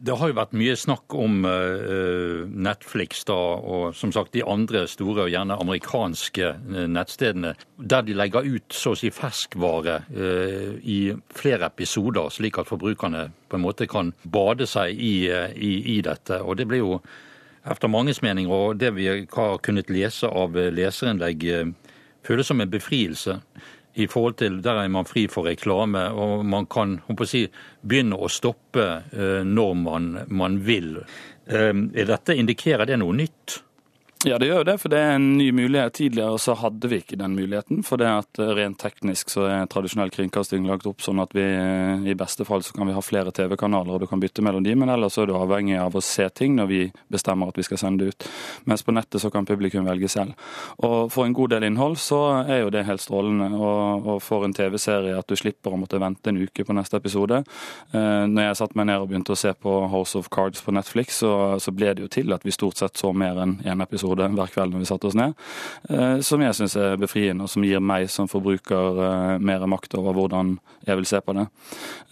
Det 0.00 0.14
har 0.16 0.30
jo 0.30 0.36
vært 0.38 0.54
mye 0.56 0.74
snakk 0.80 1.12
om 1.12 1.42
uh, 1.44 2.46
Netflix 2.48 3.20
da, 3.28 3.36
og 3.36 3.96
som 3.96 4.12
sagt 4.16 4.32
de 4.32 4.40
andre 4.48 4.86
store 4.88 5.26
og 5.26 5.32
gjerne 5.32 5.58
amerikanske 5.60 6.52
uh, 6.56 6.78
nettstedene, 6.88 7.52
der 7.76 8.06
de 8.06 8.16
legger 8.16 8.48
ut 8.48 8.72
så 8.72 8.94
å 8.94 8.98
si 8.98 9.10
ferskvare 9.12 9.98
i 10.80 10.98
flere 11.36 11.68
episoder, 11.68 12.32
slik 12.32 12.58
at 12.60 12.68
forbrukerne 12.68 13.26
på 13.48 13.58
en 13.58 13.64
måte 13.64 13.88
kan 13.90 14.14
bade 14.24 14.68
seg 14.68 14.96
i, 14.96 15.28
i, 15.28 15.72
i 15.96 15.98
dette. 16.04 16.40
Og 16.40 16.56
det 16.60 16.68
blir 16.70 16.80
jo, 16.80 16.98
etter 17.68 17.92
manges 17.92 18.22
mening, 18.24 18.48
og 18.48 18.80
det 18.80 18.94
vi 18.96 19.08
har 19.08 19.60
kunnet 19.64 19.92
lese 19.92 20.28
av 20.28 20.56
leserinnlegg, 20.56 21.46
føles 22.24 22.48
som 22.48 22.60
en 22.60 22.72
befrielse 22.72 23.40
i 23.94 24.06
forhold 24.06 24.36
til 24.38 24.60
Der 24.62 24.82
er 24.82 24.88
man 24.88 25.08
fri 25.08 25.26
for 25.28 25.48
reklame, 25.48 26.10
og 26.10 26.44
man 26.46 26.66
kan 26.66 27.00
si, 27.26 27.46
begynne 27.82 28.16
å 28.16 28.28
stoppe 28.28 28.86
eh, 29.12 29.42
når 29.44 29.74
man, 29.74 30.12
man 30.28 30.60
vil. 30.66 30.96
Eh, 31.46 31.72
dette, 32.06 32.36
indikerer 32.36 32.86
det 32.86 33.00
noe 33.00 33.16
nytt? 33.16 33.60
Ja, 34.24 34.38
det 34.38 34.50
gjør 34.50 34.66
det, 34.68 34.74
for 34.82 34.92
det 34.92 34.98
er 35.00 35.14
en 35.16 35.38
ny 35.38 35.46
mulighet. 35.56 35.94
Tidligere 35.96 36.36
så 36.38 36.52
hadde 36.60 36.88
vi 36.92 36.98
ikke 37.00 37.16
den 37.16 37.32
muligheten. 37.32 37.78
For 37.80 37.96
det 37.96 38.04
at 38.12 38.40
eh, 38.42 38.50
rent 38.52 38.76
teknisk 38.78 39.30
så 39.32 39.46
er 39.48 39.68
tradisjonell 39.72 40.10
kringkasting 40.12 40.66
lagt 40.68 40.84
opp 40.90 41.00
sånn 41.00 41.22
at 41.22 41.32
vi 41.32 41.40
eh, 41.40 42.04
i 42.12 42.16
beste 42.20 42.44
fall 42.44 42.60
så 42.60 42.74
kan 42.76 42.84
vi 42.84 42.92
ha 42.92 43.00
flere 43.00 43.32
TV-kanaler 43.32 43.96
og 43.96 44.02
du 44.02 44.06
kan 44.10 44.20
bytte 44.20 44.44
mellom 44.44 44.66
de, 44.66 44.74
men 44.76 44.92
ellers 44.92 45.16
er 45.16 45.30
du 45.30 45.32
avhengig 45.38 45.78
av 45.80 45.96
å 45.96 46.02
se 46.04 46.26
ting 46.36 46.52
når 46.58 46.68
vi 46.68 46.80
bestemmer 47.08 47.48
at 47.48 47.56
vi 47.56 47.64
skal 47.64 47.80
sende 47.80 48.04
det 48.04 48.12
ut. 48.12 48.26
Mens 48.68 48.84
på 48.84 48.92
nettet 48.92 49.24
så 49.24 49.30
kan 49.32 49.48
publikum 49.48 49.88
velge 49.88 50.12
selv. 50.12 50.36
Og 50.84 51.08
for 51.14 51.24
en 51.24 51.38
god 51.40 51.54
del 51.54 51.70
innhold 51.70 51.96
så 52.04 52.20
er 52.42 52.60
jo 52.66 52.74
det 52.76 52.84
helt 52.90 53.00
strålende. 53.00 53.48
Og, 53.56 54.04
og 54.04 54.20
for 54.20 54.44
en 54.44 54.52
TV-serie 54.52 55.16
at 55.16 55.32
du 55.32 55.40
slipper 55.40 55.72
å 55.72 55.80
måtte 55.80 56.02
vente 56.02 56.28
en 56.28 56.42
uke 56.44 56.68
på 56.68 56.76
neste 56.76 57.00
episode. 57.00 57.40
Eh, 57.96 58.28
når 58.28 58.50
jeg 58.50 58.60
satte 58.60 58.76
meg 58.82 58.90
ned 58.92 59.00
og 59.00 59.08
begynte 59.14 59.32
å 59.32 59.42
se 59.46 59.56
på 59.56 59.78
House 59.96 60.20
of 60.20 60.28
Cards 60.28 60.60
på 60.60 60.76
Netflix, 60.76 61.22
så, 61.24 61.56
så 61.56 61.72
ble 61.72 61.96
det 61.96 62.04
jo 62.04 62.12
til 62.20 62.36
at 62.36 62.44
vi 62.44 62.52
stort 62.52 62.84
sett 62.84 63.00
så 63.00 63.16
mer 63.16 63.40
enn 63.40 63.56
én 63.64 63.80
en 63.80 63.86
episode 63.88 64.09
episode 64.10 64.28
hver 64.36 64.52
kveld 64.52 64.74
når 64.74 64.82
vi 64.82 64.88
satte 64.88 65.08
oss 65.08 65.16
ned, 65.18 65.34
eh, 65.90 66.20
som 66.24 66.42
jeg 66.42 66.56
syns 66.56 66.76
er 66.76 66.98
befriende, 67.00 67.44
og 67.44 67.50
som 67.50 67.64
gir 67.64 67.80
meg 67.80 68.08
som 68.10 68.28
forbruker 68.28 69.00
eh, 69.06 69.38
mer 69.38 69.66
makt 69.70 69.94
over 69.98 70.16
hvordan 70.16 70.58
jeg 70.86 70.96
vil 70.96 71.06
se 71.06 71.20
på 71.20 71.34
det. 71.36 71.46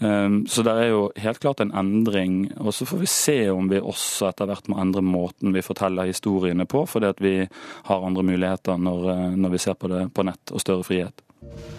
Eh, 0.01 0.29
så 0.49 0.65
det 0.67 0.75
er 0.75 0.91
jo 0.93 1.05
helt 1.17 1.41
klart 1.41 1.61
en 1.61 1.75
endring. 1.75 2.51
Og 2.59 2.75
så 2.75 2.87
får 2.89 3.03
vi 3.03 3.11
se 3.11 3.39
om 3.51 3.69
vi 3.71 3.81
også 3.81 4.31
etter 4.31 4.49
hvert 4.49 4.69
må 4.69 4.81
endre 4.81 5.03
måten 5.03 5.55
vi 5.55 5.65
forteller 5.65 6.09
historiene 6.09 6.67
på, 6.67 6.87
fordi 6.87 7.13
at 7.13 7.23
vi 7.23 7.37
har 7.89 8.07
andre 8.07 8.23
muligheter 8.23 8.79
når, 8.79 9.35
når 9.37 9.57
vi 9.57 9.63
ser 9.63 9.79
på 9.79 9.91
det 9.91 10.09
på 10.15 10.27
nett, 10.27 10.53
og 10.53 10.63
større 10.63 10.87
frihet. 10.87 11.25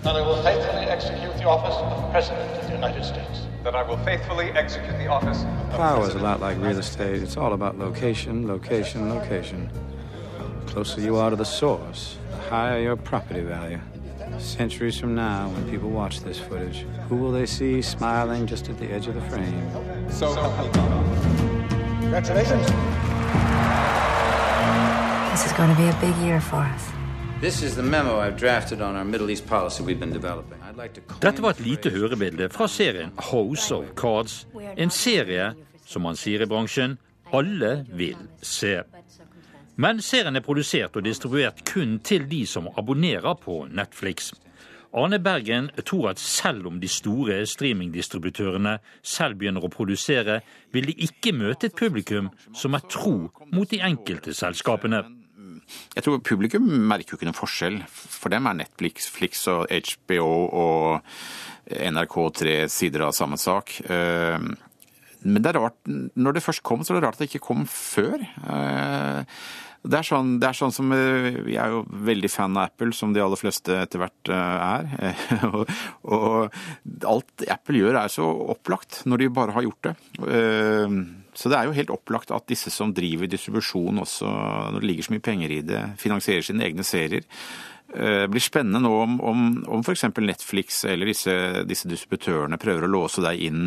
And 0.06 0.18
I 0.18 0.22
will 0.22 0.42
faithfully 0.42 0.86
execute 0.88 1.36
the 1.38 1.44
office 1.46 1.76
of 1.76 2.12
President 2.12 2.50
of 2.58 2.68
the 2.68 2.74
United 2.74 3.04
States. 3.04 3.46
That 3.64 3.76
I 3.76 3.84
will 3.84 3.98
faithfully 3.98 4.52
execute 4.52 4.98
the 4.98 5.08
office 5.08 5.44
of 5.44 5.60
Power 5.72 6.08
is 6.08 6.16
a 6.16 6.20
lot 6.20 6.40
like 6.40 6.58
real 6.60 6.78
estate. 6.78 7.22
It's 7.22 7.36
all 7.36 7.54
about 7.54 7.78
location, 7.78 8.48
location, 8.48 9.10
location. 9.10 9.70
The 10.70 10.76
closer 10.76 11.02
you 11.02 11.16
are 11.16 11.32
to 11.32 11.36
the 11.36 11.46
source, 11.46 12.18
the 12.30 12.38
higher 12.38 12.80
your 12.80 12.96
property 12.96 13.42
value. 13.42 13.80
Centuries 14.38 15.00
from 15.00 15.16
now, 15.16 15.50
when 15.50 15.68
people 15.68 15.90
watch 15.90 16.20
this 16.22 16.40
footage, 16.40 16.86
who 17.08 17.16
will 17.16 17.32
they 17.32 17.48
see 17.48 17.82
smiling 17.82 18.46
just 18.46 18.70
at 18.70 18.78
the 18.78 18.86
edge 18.86 19.08
of 19.08 19.16
the 19.16 19.22
frame? 19.32 19.68
So, 20.12 20.28
congratulations. 22.02 22.68
This 25.32 25.46
is 25.48 25.54
going 25.58 25.72
to 25.72 25.82
be 25.82 25.88
a 25.90 25.98
big 26.00 26.16
year 26.18 26.40
for 26.40 26.58
us. 26.58 26.86
This 27.42 27.64
is 27.64 27.76
the 27.76 27.84
memo 27.84 28.20
I've 28.20 28.38
drafted 28.38 28.80
on 28.80 28.96
our 28.96 29.06
Middle 29.06 29.32
East 29.32 29.48
policy 29.48 29.82
we've 29.82 30.00
been 30.00 30.14
developing. 30.14 30.62
I'd 30.62 30.78
like 30.78 30.94
to 30.94 31.02
Dette 31.20 31.42
var 31.42 31.50
et 31.50 31.60
lite 31.60 31.90
hørebilde 31.90 32.50
fra 32.50 32.68
serien 32.68 33.12
House 33.32 33.72
of 33.72 33.86
Cards. 33.96 34.48
En 34.78 34.90
serie, 34.90 35.54
som 35.86 36.02
man 36.02 36.16
sier 36.16 36.42
i 36.42 36.46
bransjen, 36.46 37.00
alle 37.34 37.86
vil 37.90 38.18
se. 38.42 38.84
Men 39.80 40.02
serien 40.04 40.36
er 40.36 40.44
produsert 40.44 40.98
og 41.00 41.06
distribuert 41.06 41.62
kun 41.68 42.00
til 42.04 42.26
de 42.28 42.42
som 42.48 42.68
abonnerer 42.78 43.38
på 43.40 43.62
Netflix. 43.72 44.34
Arne 44.92 45.20
Bergen 45.24 45.70
tror 45.86 46.10
at 46.10 46.20
selv 46.20 46.68
om 46.68 46.80
de 46.82 46.88
store 46.90 47.38
streamingdistributørene 47.48 48.80
selv 49.06 49.38
begynner 49.40 49.64
å 49.64 49.72
produsere, 49.72 50.42
vil 50.74 50.90
de 50.90 50.98
ikke 51.06 51.32
møte 51.38 51.70
et 51.70 51.78
publikum 51.78 52.32
som 52.52 52.76
er 52.76 52.84
tro 52.90 53.30
mot 53.54 53.70
de 53.70 53.80
enkelte 53.86 54.34
selskapene. 54.36 55.04
Jeg 55.96 56.04
tror 56.04 56.24
publikum 56.26 56.66
merker 56.90 57.14
jo 57.14 57.20
ikke 57.20 57.30
noen 57.30 57.38
forskjell. 57.38 57.78
For 57.88 58.34
dem 58.34 58.50
er 58.50 58.58
Netflix 58.64 59.08
Flix 59.14 59.46
og 59.54 59.70
HBO 59.70 60.32
og 60.50 61.14
NRK3 61.70 62.66
sider 62.74 63.06
av 63.06 63.14
samme 63.16 63.38
sak. 63.40 63.78
Eh, 63.86 64.50
men 65.20 65.44
det 65.44 65.52
er 65.52 65.60
rart, 65.60 65.78
når 65.86 66.38
det 66.38 66.44
først 66.44 66.64
kom, 66.66 66.82
så 66.82 66.96
er 66.96 67.00
det 67.00 67.06
rart 67.06 67.20
at 67.20 67.24
det 67.24 67.30
ikke 67.30 67.48
kom 67.52 67.66
før. 67.70 68.24
Eh, 69.84 69.90
det 69.90 70.02
er, 70.02 70.08
sånn, 70.08 70.34
det 70.42 70.50
er 70.50 70.58
sånn 70.58 70.74
som 70.76 70.92
vi 70.92 71.54
Jeg 71.54 71.62
er 71.64 71.76
jo 71.76 71.86
veldig 71.88 72.32
fan 72.32 72.58
av 72.58 72.70
Apple, 72.70 72.92
som 72.96 73.14
de 73.16 73.24
aller 73.24 73.40
fleste 73.40 73.78
etter 73.80 74.04
hvert 74.04 74.34
er. 74.34 74.92
og, 75.54 75.72
og 76.04 76.60
alt 77.08 77.48
Apple 77.48 77.80
gjør 77.82 78.02
er 78.04 78.12
så 78.12 78.28
opplagt, 78.56 79.04
når 79.10 79.24
de 79.24 79.32
bare 79.40 79.56
har 79.56 79.66
gjort 79.68 79.90
det. 79.90 79.96
Så 81.40 81.48
det 81.48 81.56
er 81.56 81.70
jo 81.70 81.76
helt 81.78 81.92
opplagt 81.94 82.34
at 82.36 82.48
disse 82.50 82.72
som 82.74 82.92
driver 82.96 83.30
distribusjon 83.30 84.02
også, 84.04 84.28
når 84.74 84.82
det 84.82 84.90
ligger 84.90 85.08
så 85.08 85.14
mye 85.14 85.24
penger 85.24 85.54
i 85.56 85.62
det, 85.64 85.84
finansierer 86.02 86.44
sine 86.44 86.66
egne 86.66 86.84
serier, 86.84 87.24
blir 87.90 88.44
spennende 88.44 88.84
nå 88.84 88.92
om, 89.02 89.16
om, 89.26 89.44
om 89.68 89.82
f.eks. 89.82 90.04
Netflix 90.22 90.84
eller 90.86 91.10
disse, 91.10 91.34
disse 91.66 91.90
distributørene 91.90 92.60
prøver 92.62 92.86
å 92.86 92.92
låse 92.92 93.24
deg 93.24 93.42
inn 93.48 93.64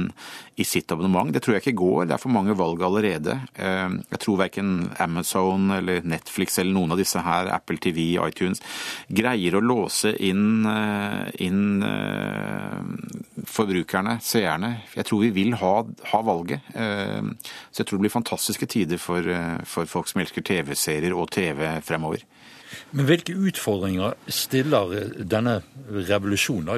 i 0.61 0.67
sitt 0.69 0.93
abonnement. 0.95 1.33
Det 1.33 1.43
tror 1.43 1.57
jeg 1.57 1.65
ikke 1.65 1.81
går. 1.81 2.07
Det 2.07 2.17
er 2.17 2.23
for 2.23 2.35
mange 2.35 2.55
valg 2.59 2.83
allerede. 2.87 3.35
Jeg 3.57 4.21
tror 4.23 4.39
verken 4.45 4.73
Amazon 5.03 5.73
eller 5.75 6.05
Netflix 6.07 6.61
eller 6.63 6.77
noen 6.77 6.95
av 6.95 7.01
disse 7.01 7.23
her, 7.25 7.51
Apple 7.55 7.81
TV, 7.83 8.13
iTunes, 8.23 8.63
greier 9.09 9.57
å 9.59 9.65
låse 9.65 10.13
inn, 10.23 10.67
inn 11.43 11.63
forbrukerne, 13.49 14.19
seerne. 14.23 14.75
Jeg 14.95 15.09
tror 15.09 15.25
vi 15.25 15.33
vil 15.35 15.57
ha, 15.61 15.75
ha 16.13 16.23
valget. 16.27 16.69
Så 16.73 17.83
jeg 17.83 17.89
tror 17.89 17.99
det 17.99 18.07
blir 18.07 18.19
fantastiske 18.19 18.69
tider 18.71 19.01
for, 19.03 19.27
for 19.69 19.91
folk 19.91 20.11
som 20.11 20.23
elsker 20.23 20.47
TV-serier 20.47 21.17
og 21.17 21.31
TV 21.35 21.67
fremover. 21.85 22.23
Men 22.93 23.09
hvilke 23.09 23.37
utfordringer 23.37 24.17
stiller 24.29 24.95
denne 25.25 25.61
revolusjonen 25.91 26.71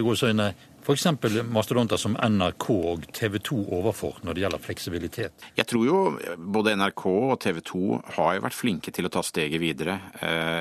f.eks. 0.84 1.06
mastodonter 1.48 1.96
som 1.96 2.16
NRK 2.20 2.66
og 2.74 3.04
TV 3.16 3.38
2 3.40 3.56
overfor 3.78 4.18
når 4.24 4.36
det 4.36 4.42
gjelder 4.42 4.60
fleksibilitet? 4.60 5.46
Jeg 5.56 5.64
tror 5.70 5.86
jo 5.88 6.00
både 6.36 6.74
NRK 6.76 7.04
og 7.08 7.38
TV 7.40 7.60
2 7.64 8.00
har 8.18 8.34
jo 8.36 8.42
vært 8.44 8.58
flinke 8.58 8.92
til 8.92 9.08
å 9.08 9.12
ta 9.14 9.22
steget 9.24 9.62
videre. 9.62 9.96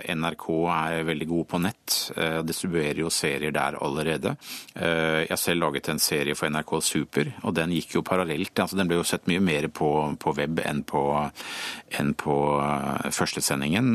NRK 0.07 0.45
er 0.71 1.07
veldig 1.09 1.27
gode 1.27 1.47
på 1.51 1.59
nett, 1.65 1.97
distribuerer 2.47 3.01
jo 3.03 3.11
serier 3.11 3.51
der 3.51 3.75
allerede. 3.83 4.35
Jeg 4.77 5.27
har 5.27 5.41
selv 5.41 5.65
laget 5.65 5.91
en 5.91 5.99
serie 5.99 6.37
for 6.39 6.47
NRK 6.53 6.73
Super, 6.83 7.33
og 7.43 7.57
den 7.59 7.75
gikk 7.75 7.97
jo 7.97 8.05
parallelt. 8.07 8.55
altså 8.55 8.79
Den 8.79 8.87
ble 8.87 9.01
jo 9.01 9.07
sett 9.07 9.27
mye 9.27 9.43
mer 9.43 9.67
på, 9.75 9.91
på 10.23 10.35
web 10.39 10.63
enn 10.63 10.85
på, 10.87 11.03
enn 11.99 12.15
på 12.15 12.37
førstesendingen. 13.11 13.91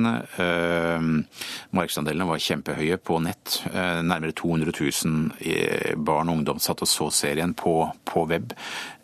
Markedsandelene 1.73 2.29
var 2.29 2.45
kjempehøye 2.51 3.01
på 3.01 3.21
nett. 3.25 3.63
Nærmere 3.73 4.37
200 4.37 4.77
000 4.77 6.05
barn 6.05 6.18
barn 6.19 6.33
og 6.33 6.41
ungdom 6.41 6.59
satt 6.63 6.83
og 6.83 6.91
så 6.91 7.11
serien 7.15 7.55
på, 7.55 7.81
på 8.09 8.27
web. 8.27 8.53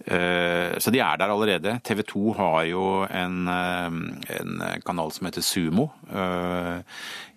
Så 0.05 0.93
de 0.93 1.01
er 1.01 1.17
der 1.17 1.33
allerede. 1.33 1.79
TV 1.85 2.03
2 2.05 2.33
har 2.37 2.65
jo 2.69 2.85
en, 3.09 3.49
en 3.49 4.65
kanal 4.85 5.13
som 5.15 5.29
heter 5.29 5.45
Sumo. 5.45 5.89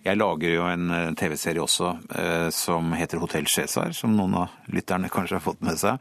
Jeg 0.04 0.16
lager 0.16 0.52
jo 0.52 0.66
en 0.68 1.16
TV-serie 1.18 1.62
også 1.62 1.94
som 2.54 2.92
heter 2.96 3.20
Hotell 3.20 3.48
Cæsar, 3.50 3.92
som 3.96 4.12
noen 4.16 4.36
av 4.42 4.72
lytterne 4.72 5.08
kanskje 5.14 5.38
har 5.38 5.44
fått 5.44 5.64
med 5.64 5.80
seg. 5.80 5.96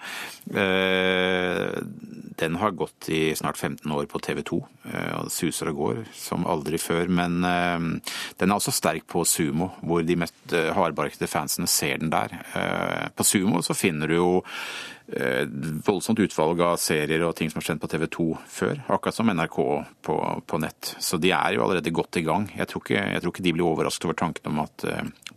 Den 2.38 2.60
har 2.62 2.76
gått 2.78 3.10
i 3.16 3.22
snart 3.36 3.58
15 3.58 3.96
år 3.96 4.10
på 4.12 4.22
TV 4.24 4.44
2 4.46 4.60
og 4.60 5.32
suser 5.34 5.72
og 5.72 5.82
går 5.82 6.04
som 6.16 6.46
aldri 6.48 6.80
før. 6.82 7.08
Men 7.08 7.40
den 7.42 8.52
er 8.52 8.56
også 8.58 8.76
sterk 8.76 9.08
på 9.10 9.24
Sumo, 9.28 9.72
hvor 9.82 10.04
de 10.06 10.20
mest 10.20 10.56
hardbarkede 10.78 11.32
fansene 11.32 11.68
ser 11.72 12.04
den 12.04 12.14
der. 12.14 12.38
På 13.16 13.26
Sumo 13.28 13.64
så 13.66 13.76
finner 13.78 14.12
du 14.12 14.20
jo 14.20 14.30
voldsomt 15.88 16.20
utvalg 16.20 16.62
av 16.66 16.78
serier 16.84 17.22
og 17.24 17.36
ting 17.38 17.48
som 17.52 17.62
har 17.62 17.68
skjedd 17.70 17.80
på 17.80 17.90
TV 17.94 18.06
2 18.12 18.26
før, 18.52 18.82
akkurat 18.92 19.16
som 19.16 19.32
NRK 19.32 19.58
på, 20.04 20.16
på, 20.44 20.60
nett. 20.60 20.96
Så 21.00 21.20
de 21.22 21.32
er 21.32 21.56
jo 21.56 21.64
allerede 21.64 21.94
godt 21.96 22.20
i 22.20 22.26
gang. 22.28 22.50
Jeg 22.52 22.68
tror 22.68 22.84
ikke, 22.84 23.04
jeg 23.16 23.24
tror 23.24 23.34
ikke 23.34 23.46
de 23.46 23.54
blir 23.56 23.70
overrasket 23.70 24.10
over 24.10 24.18
tanken 24.20 24.52
om 24.52 24.64
at 24.66 24.88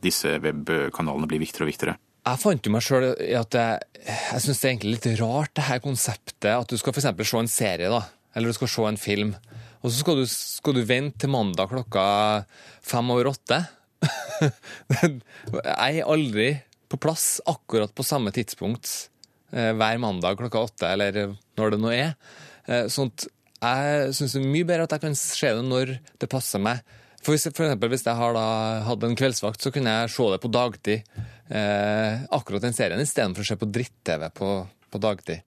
disse 0.02 0.38
webkanalene 0.42 1.30
blir 1.30 1.42
viktigere 1.44 1.68
og 1.68 1.70
viktigere. 1.70 1.96
Jeg 2.20 2.40
fant 2.42 2.66
jo 2.66 2.72
meg 2.74 2.84
sjøl 2.84 3.06
i 3.24 3.32
at 3.38 3.56
jeg, 3.56 3.84
jeg 4.04 4.42
syns 4.44 4.58
det 4.58 4.66
er 4.66 4.72
egentlig 4.74 4.96
litt 4.96 5.08
rart 5.22 5.54
det 5.56 5.66
her 5.70 5.78
konseptet 5.84 6.50
at 6.52 6.68
du 6.68 6.76
skal 6.80 6.92
f.eks. 6.92 7.08
se 7.30 7.38
en 7.40 7.50
serie, 7.50 7.92
da, 7.92 8.02
eller 8.34 8.50
du 8.50 8.58
skal 8.58 8.70
se 8.70 8.88
en 8.90 9.00
film, 9.00 9.34
og 9.80 9.88
så 9.88 10.02
skal 10.02 10.20
du, 10.20 10.26
skal 10.28 10.76
du 10.76 10.82
vente 10.84 11.22
til 11.24 11.32
mandag 11.32 11.70
klokka 11.70 12.02
fem 12.84 13.14
over 13.14 13.30
åtte. 13.32 13.62
jeg 15.00 16.02
er 16.02 16.10
aldri 16.10 16.50
på 16.90 17.00
plass 17.00 17.38
akkurat 17.48 17.92
på 17.94 18.04
samme 18.04 18.32
tidspunkt 18.34 19.09
hver 19.50 20.00
mandag 20.02 20.38
klokka 20.38 20.64
åtte, 20.68 20.88
eller 20.94 21.36
når 21.58 21.74
det 21.74 21.78
nå 21.82 21.92
er. 21.94 22.12
Sånn 22.92 23.10
at 23.10 23.26
jeg 23.60 24.14
syns 24.16 24.34
det 24.36 24.40
er 24.40 24.52
mye 24.54 24.68
bedre 24.68 24.86
at 24.86 24.94
jeg 24.96 25.02
kan 25.02 25.16
se 25.18 25.52
det 25.58 25.64
når 25.66 25.94
det 26.22 26.28
passer 26.32 26.62
meg. 26.62 26.80
For, 27.20 27.34
hvis, 27.34 27.50
for 27.52 27.66
eksempel, 27.66 27.90
hvis 27.92 28.06
jeg 28.06 28.16
har 28.16 28.38
hadde 28.86 29.10
en 29.10 29.18
kveldsvakt, 29.18 29.60
så 29.60 29.72
kunne 29.74 29.92
jeg 29.92 30.12
se 30.14 30.28
det 30.32 30.40
på 30.40 30.52
dagtid. 30.54 31.10
Eh, 31.52 32.22
akkurat 32.32 32.64
den 32.64 32.76
serien, 32.76 33.02
istedenfor 33.02 33.44
å 33.44 33.50
se 33.50 33.58
på 33.60 33.68
dritt-TV 33.68 34.28
på, 34.32 34.50
på 34.88 35.00
dagtid. 35.02 35.44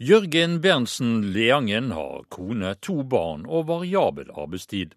Jørgen 0.00 0.62
Berntsen 0.64 1.34
Leangen 1.34 1.90
har 1.92 2.24
kone, 2.32 2.72
to 2.80 3.02
barn 3.04 3.44
og 3.44 3.66
variabel 3.68 4.30
arbeidstid. 4.32 4.94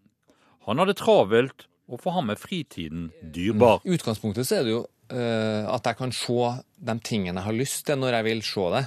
Han 0.69 0.79
har 0.79 0.88
det 0.88 1.01
travelt, 1.01 1.67
og 1.91 1.99
for 1.99 2.15
ham 2.15 2.31
er 2.31 2.39
fritiden 2.39 3.09
dyrbar. 3.36 3.81
I 3.83 3.97
utgangspunktet 3.97 4.47
så 4.47 4.62
er 4.62 4.63
det 4.63 4.77
jo 4.77 4.86
at 5.13 5.86
jeg 5.86 5.97
kan 5.99 6.13
se 6.15 6.52
de 6.84 6.95
tingene 7.06 7.39
jeg 7.39 7.45
har 7.45 7.56
lyst 7.58 7.86
til, 7.88 7.99
når 8.02 8.17
jeg 8.17 8.28
vil 8.28 8.43
se 8.47 8.67
det. 8.73 8.84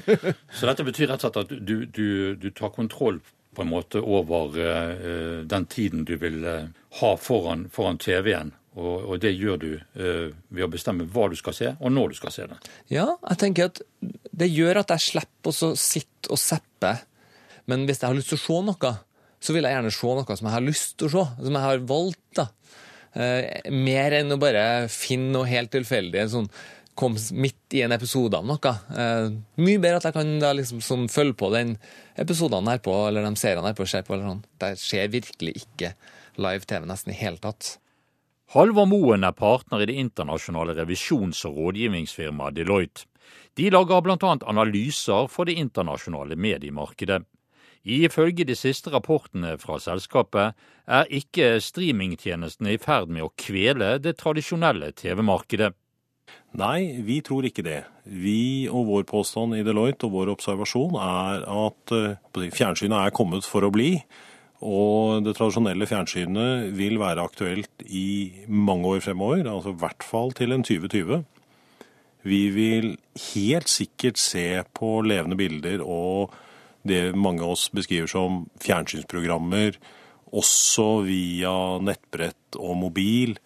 så 0.56 0.68
dette 0.68 0.86
betyr 0.86 1.10
rett 1.10 1.24
og 1.24 1.26
slett 1.26 1.40
at 1.42 1.54
du, 1.54 1.76
du, 1.86 2.08
du 2.40 2.50
tar 2.54 2.72
kontroll 2.74 3.20
på 3.54 3.62
en 3.62 3.70
måte 3.70 4.02
over 4.02 4.56
uh, 4.58 5.40
den 5.46 5.66
tiden 5.70 6.04
du 6.08 6.16
vil 6.18 6.40
uh, 6.42 6.68
ha 7.00 7.14
foran, 7.20 7.68
foran 7.72 8.00
TV-en? 8.02 8.54
Og, 8.74 9.04
og, 9.06 9.18
det 9.22 9.30
gjør 9.38 9.58
du 9.62 9.68
ved 9.94 10.64
å 10.64 10.66
bestemme 10.66 11.04
hva 11.06 11.28
du 11.30 11.36
skal 11.38 11.54
se, 11.54 11.68
og 11.78 11.92
når 11.94 12.10
du 12.10 12.16
skal 12.18 12.32
se 12.34 12.46
det. 12.50 12.56
Ja, 12.90 13.04
jeg 13.22 13.38
tenker 13.38 13.68
at 13.68 13.78
det 14.34 14.48
gjør 14.50 14.80
at 14.80 14.90
jeg 14.90 15.04
slipper 15.04 15.54
å 15.54 15.68
sitte 15.78 16.32
og 16.34 16.40
seppe. 16.42 16.90
Men 17.70 17.86
hvis 17.86 18.02
jeg 18.02 18.08
har 18.10 18.18
lyst 18.18 18.32
til 18.32 18.40
å 18.40 18.42
se 18.42 18.56
noe, 18.66 18.90
så 19.38 19.54
vil 19.54 19.68
jeg 19.68 19.76
gjerne 19.76 19.92
se 19.94 20.16
noe 20.18 20.36
som 20.40 20.48
jeg 20.48 20.56
har 20.56 20.66
lyst 20.66 20.96
til 20.98 21.06
å 21.06 21.12
se, 21.12 21.24
som 21.46 21.58
jeg 21.58 21.68
har 21.68 21.86
valgt. 21.86 22.24
da. 22.40 22.48
Eh, 23.14 23.70
mer 23.70 24.16
enn 24.18 24.34
å 24.34 24.40
bare 24.42 24.88
finne 24.92 25.30
noe 25.34 25.46
helt 25.50 25.70
tilfeldig, 25.74 26.24
sånn, 26.32 26.48
kom 26.98 27.16
midt 27.34 27.74
i 27.74 27.82
en 27.86 27.94
episode 27.94 28.38
av 28.38 28.46
noe. 28.46 28.74
Eh, 28.94 29.28
mye 29.62 29.82
bedre 29.82 30.00
at 30.00 30.08
jeg 30.08 30.16
kan 30.16 30.34
da 30.42 30.52
liksom 30.54 30.82
sånn, 30.84 31.06
følge 31.10 31.38
på 31.38 31.50
den 31.54 31.76
episoden 32.20 32.70
her 32.70 32.82
på, 32.82 32.94
eller 33.08 33.26
de 33.26 33.34
seriene 33.38 33.70
her 33.70 33.78
på, 33.78 33.86
ser 33.90 34.06
på, 34.06 34.14
eller 34.14 34.30
sånn. 34.32 34.44
Det 34.62 34.74
skjer 34.82 35.10
virkelig 35.14 35.56
ikke 35.64 35.94
live-TV 36.42 36.86
nesten 36.90 37.14
i 37.14 37.18
hele 37.18 37.42
tatt. 37.42 37.76
Halvor 38.54 38.86
Moen 38.86 39.26
er 39.26 39.34
partner 39.34 39.82
i 39.82 39.88
det 39.90 39.98
internasjonale 39.98 40.76
revisjons- 40.78 41.42
og 41.48 41.58
rådgivningsfirmaet 41.58 42.54
Deloitte. 42.58 43.08
De 43.58 43.70
lager 43.70 44.02
bl.a. 44.02 44.18
analyser 44.50 45.28
for 45.30 45.46
det 45.48 45.56
internasjonale 45.58 46.36
mediemarkedet. 46.38 47.22
Ifølge 47.84 48.46
de 48.48 48.56
siste 48.56 48.88
rapportene 48.94 49.58
fra 49.60 49.76
selskapet 49.82 50.54
er 50.88 51.10
ikke 51.12 51.58
streamingtjenestene 51.60 52.72
i 52.74 52.80
ferd 52.80 53.10
med 53.12 53.26
å 53.26 53.32
kvele 53.36 53.98
det 54.00 54.16
tradisjonelle 54.22 54.94
TV-markedet. 54.96 55.74
Nei, 56.56 57.02
vi 57.04 57.18
tror 57.26 57.44
ikke 57.44 57.64
det. 57.66 57.82
Vi 58.08 58.70
og 58.70 58.86
vår 58.88 59.04
påstand 59.10 59.56
i 59.58 59.64
Deloitte 59.66 60.08
og 60.08 60.14
vår 60.14 60.32
observasjon 60.36 60.96
er 60.96 61.44
at 61.44 61.94
fjernsynet 62.56 62.96
er 63.00 63.12
kommet 63.16 63.44
for 63.44 63.66
å 63.66 63.72
bli. 63.74 63.98
Og 64.64 65.20
det 65.26 65.34
tradisjonelle 65.36 65.88
fjernsynet 65.90 66.70
vil 66.78 66.96
være 67.02 67.26
aktuelt 67.26 67.84
i 67.84 68.46
mange 68.48 68.94
år 68.94 69.04
fremover, 69.04 69.44
altså 69.50 69.74
i 69.74 69.80
hvert 69.82 70.06
fall 70.06 70.32
til 70.38 70.56
en 70.56 70.64
2020. 70.64 71.24
Vi 72.24 72.42
vil 72.54 72.94
helt 73.34 73.68
sikkert 73.68 74.16
se 74.22 74.62
på 74.72 74.96
levende 75.04 75.36
bilder 75.36 75.84
og 75.84 76.32
det 76.84 77.16
mange 77.16 77.42
av 77.44 77.56
oss 77.56 77.66
beskriver 77.74 78.10
som 78.10 78.44
fjernsynsprogrammer, 78.62 79.78
også 80.34 81.04
via 81.06 81.54
nettbrett 81.82 82.58
og 82.58 82.76
mobil, 82.80 83.36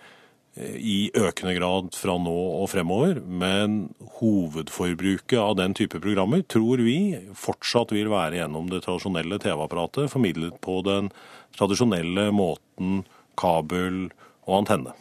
i 0.59 1.11
økende 1.15 1.55
grad 1.55 1.93
fra 1.95 2.17
nå 2.19 2.35
og 2.59 2.69
fremover. 2.73 3.21
Men 3.23 3.93
hovedforbruket 4.19 5.39
av 5.39 5.57
den 5.61 5.77
type 5.79 6.01
programmer 6.03 6.43
tror 6.51 6.83
vi 6.83 7.15
fortsatt 7.39 7.95
vil 7.95 8.11
være 8.13 8.41
gjennom 8.41 8.71
det 8.73 8.83
tradisjonelle 8.87 9.39
TV-apparatet, 9.43 10.11
formidlet 10.11 10.59
på 10.65 10.81
den 10.87 11.13
tradisjonelle 11.55 12.29
måten 12.35 13.05
kabel 13.39 14.09
og 14.49 14.57
antenne. 14.63 14.97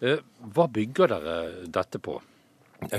Hva 0.00 0.66
bygger 0.72 1.12
dere 1.12 1.36
dette 1.72 2.00
på? 2.00 2.18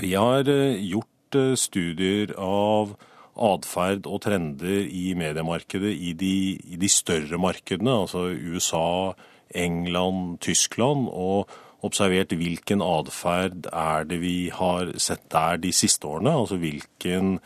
Vi 0.02 0.14
har 0.18 0.46
gjort 0.46 1.38
studier 1.60 2.34
av 2.42 2.96
atferd 3.38 4.08
og 4.10 4.22
trender 4.26 4.84
i 4.86 5.12
mediemarkedet 5.18 5.94
i 5.94 6.14
de, 6.18 6.36
i 6.58 6.80
de 6.80 6.90
større 6.90 7.40
markedene, 7.42 8.02
altså 8.04 8.28
USA, 8.34 9.14
England, 9.56 10.40
Tyskland. 10.44 11.08
og 11.12 11.50
observert 11.86 12.34
hvilken 12.34 12.82
atferd 12.82 13.68
er 13.70 14.08
det 14.10 14.18
vi 14.24 14.50
har 14.50 14.96
sett 14.98 15.28
der 15.32 15.60
de 15.62 15.72
siste 15.72 16.08
årene. 16.10 16.34
Altså 16.34 16.58
hvilken, 16.58 17.38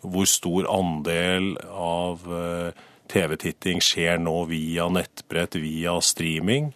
hvor 0.00 0.24
stor 0.24 0.68
andel 0.72 1.52
av 1.68 2.24
TV-titting 3.12 3.82
skjer 3.84 4.18
nå 4.22 4.38
via 4.50 4.88
nettbrett, 4.92 5.58
via 5.60 5.98
streaming. 6.00 6.72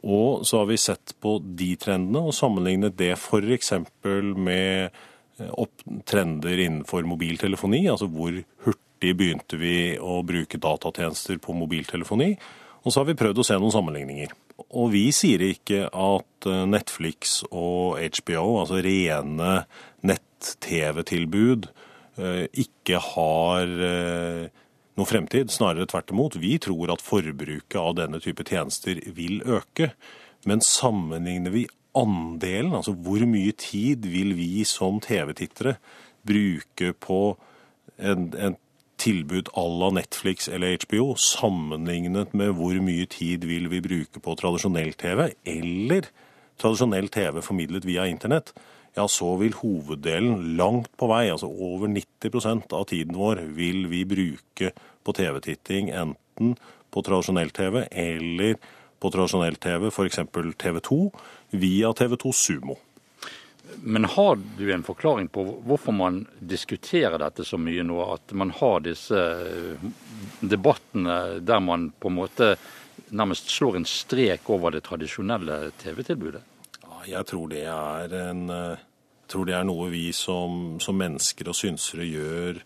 Og 0.00 0.46
så 0.48 0.62
har 0.62 0.70
vi 0.70 0.80
sett 0.80 1.14
på 1.20 1.36
de 1.44 1.74
trendene 1.80 2.22
og 2.30 2.36
sammenlignet 2.36 2.96
det 2.98 3.12
f.eks. 3.18 3.72
med 4.36 4.96
opp 5.50 5.84
trender 6.08 6.58
innenfor 6.66 7.06
mobiltelefoni. 7.08 7.84
Altså 7.92 8.08
hvor 8.10 8.34
hurtig 8.66 9.14
begynte 9.18 9.60
vi 9.60 9.96
å 9.96 10.20
bruke 10.26 10.60
datatjenester 10.60 11.40
på 11.42 11.56
mobiltelefoni. 11.56 12.34
Og 12.80 12.92
så 12.92 13.02
har 13.02 13.10
vi 13.10 13.18
prøvd 13.20 13.42
å 13.42 13.46
se 13.46 13.58
noen 13.60 13.74
sammenligninger. 13.74 14.32
og 14.76 14.90
vi 14.92 15.06
sier 15.12 15.40
ikke 15.40 15.86
at 15.88 16.46
eh, 16.48 16.64
Netflix 16.68 17.42
og 17.50 18.00
HBO, 18.00 18.60
altså 18.60 18.80
rene 18.84 19.64
nett-TV-tilbud, 20.04 21.68
eh, 22.20 22.44
ikke 22.64 23.00
har 23.14 23.68
noen 23.68 24.58
noe 25.00 25.08
fremtid. 25.08 25.50
Snarere 25.52 25.88
tvert 25.88 26.12
imot. 26.12 26.38
Vi 26.40 26.56
tror 26.62 26.92
at 26.94 27.04
forbruket 27.04 27.78
av 27.80 27.96
denne 27.98 28.20
type 28.22 28.44
tjenester 28.48 29.00
vil 29.16 29.40
øke. 29.46 29.92
Men 30.48 30.64
sammenligner 30.64 31.54
vi 31.54 31.66
andelen, 31.96 32.74
altså 32.76 32.94
hvor 32.94 33.22
mye 33.26 33.52
tid 33.58 34.06
vil 34.08 34.34
vi 34.38 34.64
som 34.68 35.00
TV-tittere 35.02 35.76
bruke 36.26 36.92
på 37.00 37.20
en, 37.98 38.28
en 38.36 38.56
tilbud 39.00 39.48
à 39.56 39.64
la 39.80 39.90
Netflix 39.96 40.48
eller 40.48 40.76
HBO, 40.84 41.14
sammenlignet 41.16 42.34
med 42.36 42.52
hvor 42.58 42.76
mye 42.84 43.06
tid 43.10 43.46
vil 43.48 43.70
vi 43.72 43.80
bruke 43.84 44.20
på 44.22 44.36
tradisjonell 44.38 44.92
TV, 45.00 45.30
eller 45.48 46.10
tradisjonell 46.60 47.08
TV 47.08 47.40
formidlet 47.44 47.88
via 47.88 48.06
internett, 48.10 48.52
ja, 48.96 49.06
så 49.08 49.36
vil 49.40 49.54
hoveddelen 49.60 50.56
langt 50.58 50.90
på 50.98 51.08
vei, 51.10 51.28
altså 51.30 51.48
over 51.48 51.88
90% 51.92 52.74
av 52.74 52.88
tiden 52.90 53.16
vår, 53.16 53.44
vil 53.56 53.86
vi 53.90 54.02
bruke 54.08 54.72
på 55.06 55.14
TV-titting 55.16 55.92
enten 55.94 56.56
på 56.90 57.02
tradisjonell 57.06 57.52
TV 57.54 57.84
eller 57.86 58.58
på 59.00 59.08
tradisjonell 59.14 59.56
TV, 59.62 59.88
f.eks. 59.88 60.18
TV 60.60 60.80
2, 60.84 60.98
via 61.50 61.92
TV 61.96 62.16
2 62.16 62.32
Sumo. 62.32 62.78
Men 63.82 64.04
har 64.04 64.38
du 64.58 64.72
en 64.72 64.82
forklaring 64.82 65.28
på 65.28 65.44
hvorfor 65.66 65.94
man 65.94 66.24
diskuterer 66.40 67.18
dette 67.22 67.44
så 67.46 67.58
mye 67.60 67.84
nå? 67.86 68.00
At 68.16 68.34
man 68.36 68.50
har 68.58 68.82
disse 68.84 69.16
eh, 69.16 69.88
debattene 70.40 71.40
der 71.40 71.62
man 71.62 71.90
på 71.98 72.10
en 72.10 72.18
måte 72.18 72.54
nærmest 73.14 73.50
slår 73.50 73.78
en 73.78 73.88
strek 73.88 74.50
over 74.50 74.74
det 74.74 74.84
tradisjonelle 74.88 75.70
TV-tilbudet? 75.80 76.42
Jeg 77.08 77.24
tror 77.30 77.48
det 77.48 77.64
er 77.70 78.16
en 78.18 78.50
eh, 78.52 78.82
tror 79.30 79.46
det 79.46 79.56
er 79.56 79.66
noe 79.66 79.88
vi 79.92 80.10
som, 80.16 80.78
som 80.82 80.98
mennesker 80.98 81.50
og 81.50 81.56
synsere 81.56 82.06
gjør 82.06 82.60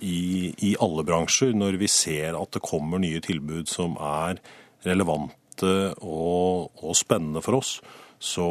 i, 0.00 0.52
i, 0.52 0.74
alle 0.80 1.04
bransjer, 1.04 1.52
når 1.56 1.80
vi 1.80 1.88
ser 1.90 2.36
at 2.38 2.54
det 2.56 2.64
kommer 2.64 3.00
nye 3.02 3.20
tilbud 3.24 3.68
som 3.68 3.96
er 4.00 4.40
relevante 4.86 5.72
og, 6.00 6.70
og 6.80 6.96
spennende 6.96 7.42
for 7.44 7.60
oss 7.60 7.78
så 8.20 8.46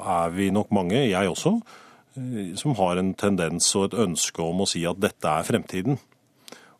er 0.00 0.32
vi 0.32 0.48
nok 0.54 0.72
mange, 0.72 0.96
jeg 1.10 1.28
også, 1.28 1.54
eh, 2.16 2.54
som 2.56 2.74
har 2.80 2.98
en 2.98 3.12
tendens 3.14 3.68
og 3.76 3.90
et 3.90 3.98
ønske 4.08 4.42
om 4.42 4.64
å 4.64 4.68
si 4.68 4.84
at 4.88 5.00
dette 5.00 5.28
er 5.28 5.46
fremtiden. 5.46 5.98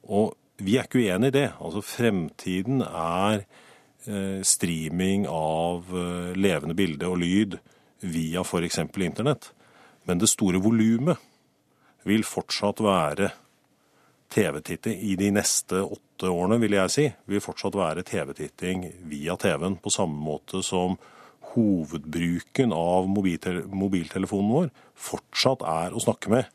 Og 0.08 0.32
vi 0.58 0.78
er 0.78 0.88
ikke 0.88 1.04
uenig 1.04 1.30
i 1.30 1.36
det. 1.36 1.48
Altså 1.60 1.84
Fremtiden 1.84 2.80
er 2.82 3.44
eh, 4.08 4.40
streaming 4.42 5.28
av 5.30 5.92
eh, 5.92 6.32
levende 6.34 6.74
bilde 6.74 7.10
og 7.10 7.20
lyd 7.20 7.58
via 8.00 8.40
f.eks. 8.40 8.80
internett. 8.80 9.52
Men 10.08 10.18
det 10.18 10.30
store 10.32 10.62
volumet 10.64 11.20
vil 12.08 12.24
fortsatt 12.24 12.80
være 12.80 13.28
TV-titting 14.32 14.96
i 15.04 15.14
de 15.16 15.28
neste 15.32 15.82
åtte 15.84 16.28
årene, 16.32 16.58
vil 16.60 16.76
jeg 16.76 16.92
si. 16.94 17.06
Vil 17.28 17.44
fortsatt 17.44 17.76
være 17.76 18.04
TV-titting 18.08 18.86
via 19.10 19.36
TV-en 19.36 19.76
på 19.82 19.92
samme 19.92 20.16
måte 20.16 20.62
som 20.64 20.96
hovedbruken 21.54 22.74
av 22.76 23.08
mobiltel 23.10 23.62
mobiltelefonen 23.72 24.54
vår 24.54 24.72
fortsatt 25.08 25.64
er 25.66 25.94
å 25.94 26.02
snakke 26.02 26.32
med, 26.32 26.50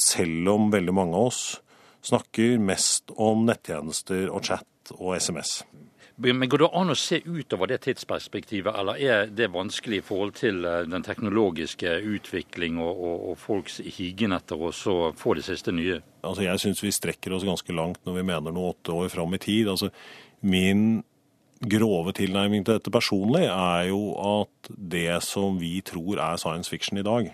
selv 0.00 0.54
om 0.54 0.70
veldig 0.72 0.94
mange 0.96 1.18
av 1.18 1.30
oss 1.32 1.42
snakker 2.02 2.58
mest 2.58 3.12
om 3.14 3.46
nettjenester 3.46 4.28
og 4.32 4.44
chat 4.48 4.94
og 4.98 5.14
SMS. 5.16 5.62
Men 6.22 6.48
Går 6.48 6.60
det 6.60 6.68
an 6.76 6.92
å 6.92 6.96
se 6.98 7.18
utover 7.24 7.70
det 7.70 7.80
tidsperspektivet, 7.86 8.74
eller 8.78 9.00
er 9.00 9.30
det 9.32 9.48
vanskelig 9.54 10.02
i 10.02 10.04
forhold 10.04 10.34
til 10.38 10.60
eh, 10.68 10.82
den 10.86 11.02
teknologiske 11.02 11.94
utvikling 12.14 12.76
og, 12.82 12.90
og, 12.92 13.22
og 13.30 13.38
folks 13.40 13.80
higen 13.96 14.36
etter 14.36 14.60
å 14.60 14.70
få 15.16 15.34
det 15.38 15.46
siste 15.46 15.74
nye? 15.74 16.02
Altså 16.22 16.44
Jeg 16.44 16.62
syns 16.62 16.84
vi 16.84 16.92
strekker 16.94 17.34
oss 17.34 17.46
ganske 17.48 17.74
langt 17.74 18.04
når 18.06 18.20
vi 18.20 18.26
mener 18.28 18.54
noe 18.54 18.74
åtte 18.74 18.94
år 18.94 19.10
fram 19.14 19.34
i 19.34 19.40
tid. 19.42 19.72
Altså 19.72 19.90
Min 20.44 21.02
grove 21.70 22.14
tilnærming 22.16 22.64
til 22.66 22.78
dette 22.78 22.92
personlig 22.92 23.44
er 23.46 23.86
jo 23.90 24.00
at 24.18 24.72
det 24.72 25.20
som 25.26 25.60
vi 25.60 25.78
tror 25.86 26.18
er 26.18 26.40
science 26.40 26.70
fiction 26.70 26.98
i 26.98 27.06
dag, 27.06 27.30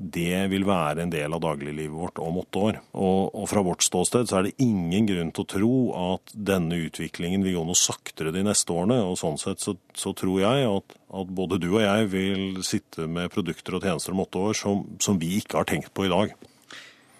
det 0.00 0.46
vil 0.48 0.64
være 0.64 1.04
en 1.04 1.10
del 1.12 1.34
av 1.36 1.42
dagliglivet 1.44 1.92
vårt 1.92 2.20
om 2.24 2.38
åtte 2.40 2.60
år. 2.70 2.78
Og, 2.96 3.34
og, 3.36 3.44
fra 3.50 3.60
vårt 3.64 3.84
ståsted 3.84 4.30
så 4.30 4.38
er 4.38 4.48
det 4.48 4.64
ingen 4.64 5.04
grunn 5.10 5.32
til 5.36 5.44
å 5.44 5.50
tro 5.52 5.74
at 6.14 6.32
denne 6.32 6.78
utviklingen 6.86 7.44
vil 7.44 7.58
gå 7.58 7.64
noe 7.68 7.76
saktere 7.76 8.32
de 8.32 8.46
neste 8.46 8.72
årene. 8.72 8.96
Og 9.04 9.18
sånn 9.20 9.36
sett 9.40 9.60
så, 9.60 9.76
så 9.92 10.14
tror 10.16 10.40
jeg 10.40 10.70
at, 10.70 10.96
at, 11.20 11.34
både 11.36 11.60
du 11.60 11.68
og 11.74 11.82
jeg 11.84 12.08
vil 12.14 12.62
sitte 12.64 13.04
med 13.12 13.28
produkter 13.34 13.76
og 13.76 13.84
tjenester 13.84 14.16
om 14.16 14.24
åtte 14.24 14.46
år 14.48 14.56
som, 14.56 14.86
som 15.04 15.20
vi 15.20 15.34
ikke 15.42 15.60
har 15.60 15.68
tenkt 15.68 15.92
på 15.92 16.08
i 16.08 16.12
dag. 16.12 16.32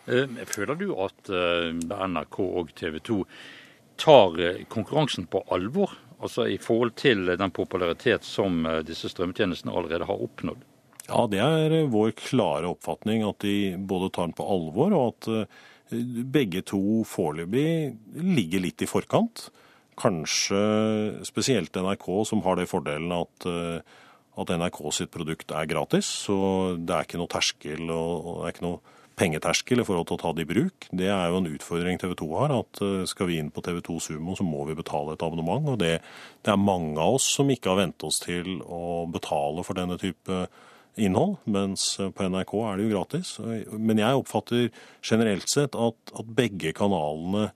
Eh, 0.09 0.41
føler 0.49 0.81
du 0.81 0.89
at 1.05 1.35
eh, 1.37 1.75
NRK 1.77 2.41
og 2.47 2.73
TV 2.81 2.97
2 3.13 3.21
tar 4.01 4.41
eh, 4.41 4.63
konkurransen 4.73 5.29
på 5.29 5.45
alvor? 5.53 5.99
Altså 6.21 6.47
i 6.49 6.59
forhold 6.61 6.95
til 7.01 7.33
den 7.39 7.55
popularitet 7.55 8.27
som 8.27 8.65
eh, 8.69 8.83
disse 8.87 9.11
strømtjenestene 9.13 9.73
allerede 9.75 10.09
har 10.09 10.27
oppnådd? 10.27 10.67
Ja, 11.09 11.25
det 11.31 11.41
er 11.43 11.77
eh, 11.81 11.89
vår 11.91 12.15
klare 12.19 12.71
oppfatning 12.71 13.25
at 13.27 13.41
de 13.45 13.75
både 13.77 14.13
tar 14.15 14.31
den 14.31 14.37
på 14.39 14.47
alvor, 14.57 14.95
og 14.97 15.15
at 15.15 15.31
eh, 15.35 15.65
begge 16.31 16.63
to 16.67 17.03
foreløpig 17.09 17.71
ligger 18.21 18.65
litt 18.67 18.85
i 18.85 18.91
forkant. 18.91 19.49
Kanskje 20.01 20.61
spesielt 21.27 21.75
NRK, 21.77 22.07
som 22.29 22.45
har 22.47 22.57
det 22.57 22.71
fordelen 22.71 23.11
at, 23.13 23.45
at 24.41 24.53
NRK 24.63 24.79
sitt 24.97 25.11
produkt 25.13 25.51
er 25.53 25.67
gratis. 25.69 26.09
Så 26.23 26.37
det 26.79 26.95
er 26.95 27.05
ikke 27.05 27.21
noe 27.21 27.29
terskel 27.29 27.91
og 27.91 28.31
det 28.39 28.47
er 28.47 28.55
ikke 28.55 28.65
noe 28.65 28.95
pengeterskel 29.21 29.83
i 29.83 29.87
forhold 29.87 30.09
til 30.09 30.17
å 30.17 30.23
ta 30.23 30.33
det 30.35 30.47
i 30.47 30.49
bruk. 30.49 30.89
Det 30.97 31.11
er 31.13 31.29
jo 31.31 31.41
en 31.41 31.51
utfordring 31.51 32.01
TV 32.01 32.15
2 32.19 32.29
har. 32.39 32.55
at 32.57 32.83
eh, 32.85 33.05
Skal 33.11 33.31
vi 33.31 33.39
inn 33.41 33.53
på 33.53 33.63
TV 33.65 33.81
2 33.87 33.99
Sumo, 34.07 34.37
så 34.39 34.47
må 34.47 34.65
vi 34.69 34.79
betale 34.79 35.15
et 35.15 35.25
abonnement. 35.27 35.69
og 35.75 35.79
det, 35.83 35.99
det, 36.43 36.53
er 36.53 36.61
mange 36.61 36.97
av 36.99 37.19
oss 37.19 37.29
som 37.37 37.51
ikke 37.53 37.73
har 37.73 37.83
vent 37.85 38.07
oss 38.07 38.21
til 38.25 38.61
å 38.65 39.07
betale 39.11 39.65
for 39.67 39.79
denne 39.79 39.99
type 40.01 40.45
innhold, 41.01 41.37
mens 41.47 41.95
på 41.97 42.27
NRK 42.27 42.55
er 42.67 42.77
det 42.77 42.87
jo 42.87 42.95
gratis. 42.95 43.35
Men 43.79 44.01
jeg 44.03 44.23
oppfatter 44.23 44.71
generelt 45.07 45.49
sett 45.49 45.79
at, 45.79 46.15
at 46.19 46.35
begge 46.37 46.75
kanalene 46.77 47.51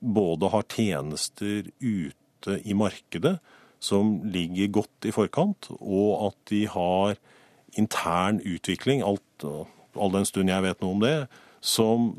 både 0.00 0.50
har 0.52 0.66
tjenester 0.72 1.68
ute 1.80 2.58
i 2.64 2.74
markedet 2.76 3.36
som 3.84 4.16
ligger 4.32 4.72
godt 4.80 5.08
i 5.08 5.12
forkant, 5.12 5.68
og 5.76 6.30
at 6.30 6.38
de 6.48 6.64
har 6.72 7.18
intern 7.76 8.40
utvikling. 8.40 9.02
alt 9.04 9.44
all 9.96 10.12
den 10.14 10.28
stund 10.28 10.52
jeg 10.52 10.64
vet 10.64 10.82
noe 10.82 10.96
om 10.96 11.02
det, 11.02 11.16
som, 11.64 12.12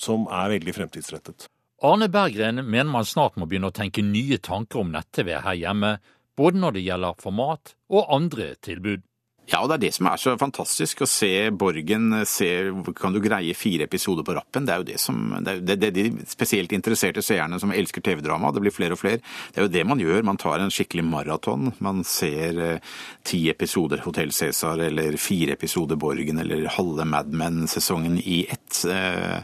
som 0.00 0.28
er 0.30 0.52
veldig 0.56 0.74
fremtidsrettet. 0.76 1.48
Arne 1.82 2.06
Berggren 2.12 2.62
mener 2.62 2.90
man 2.92 3.06
snart 3.08 3.38
må 3.40 3.48
begynne 3.50 3.72
å 3.72 3.74
tenke 3.74 4.04
nye 4.06 4.38
tanker 4.38 4.84
om 4.84 4.92
nett-TV 4.94 5.34
her 5.42 5.56
hjemme, 5.58 5.96
både 6.38 6.60
når 6.62 6.76
det 6.76 6.84
gjelder 6.86 7.18
format 7.20 7.74
og 7.90 8.12
andre 8.14 8.52
tilbud. 8.62 9.02
Ja, 9.50 9.58
og 9.58 9.68
det 9.68 9.74
er 9.74 9.82
det 9.82 9.90
som 9.96 10.06
er 10.06 10.20
så 10.22 10.32
fantastisk, 10.38 11.02
å 11.02 11.08
se 11.10 11.50
Borgen 11.50 12.12
se, 12.28 12.48
Kan 12.96 13.14
du 13.14 13.18
greie 13.20 13.56
fire 13.58 13.88
episoder 13.88 14.24
på 14.26 14.36
rappen? 14.36 14.68
Det 14.68 14.74
er 14.74 14.82
jo 14.82 14.86
det 14.92 14.98
som 15.02 15.18
Det 15.42 15.56
er, 15.56 15.80
det, 15.82 15.90
de 15.96 16.04
spesielt 16.30 16.72
interesserte 16.72 17.24
seerne 17.26 17.58
som 17.60 17.72
elsker 17.74 18.04
TV-drama. 18.06 18.52
Det 18.54 18.62
blir 18.62 18.74
flere 18.74 18.94
og 18.94 19.02
flere. 19.02 19.18
Det 19.52 19.60
er 19.60 19.66
jo 19.66 19.72
det 19.74 19.84
man 19.88 20.00
gjør. 20.00 20.22
Man 20.22 20.38
tar 20.40 20.62
en 20.62 20.70
skikkelig 20.72 21.04
maraton. 21.08 21.72
Man 21.82 22.04
ser 22.06 22.60
eh, 22.62 22.92
ti 23.26 23.48
episoder 23.50 24.04
Hotell 24.06 24.30
Cæsar 24.32 24.84
eller 24.86 25.18
fire 25.20 25.58
episoder 25.58 25.98
Borgen 25.98 26.38
eller 26.38 26.70
halve 26.78 27.04
Mad 27.08 27.34
Men-sesongen 27.34 28.20
i 28.22 28.44
ett. 28.46 28.84
Eh, 28.86 29.42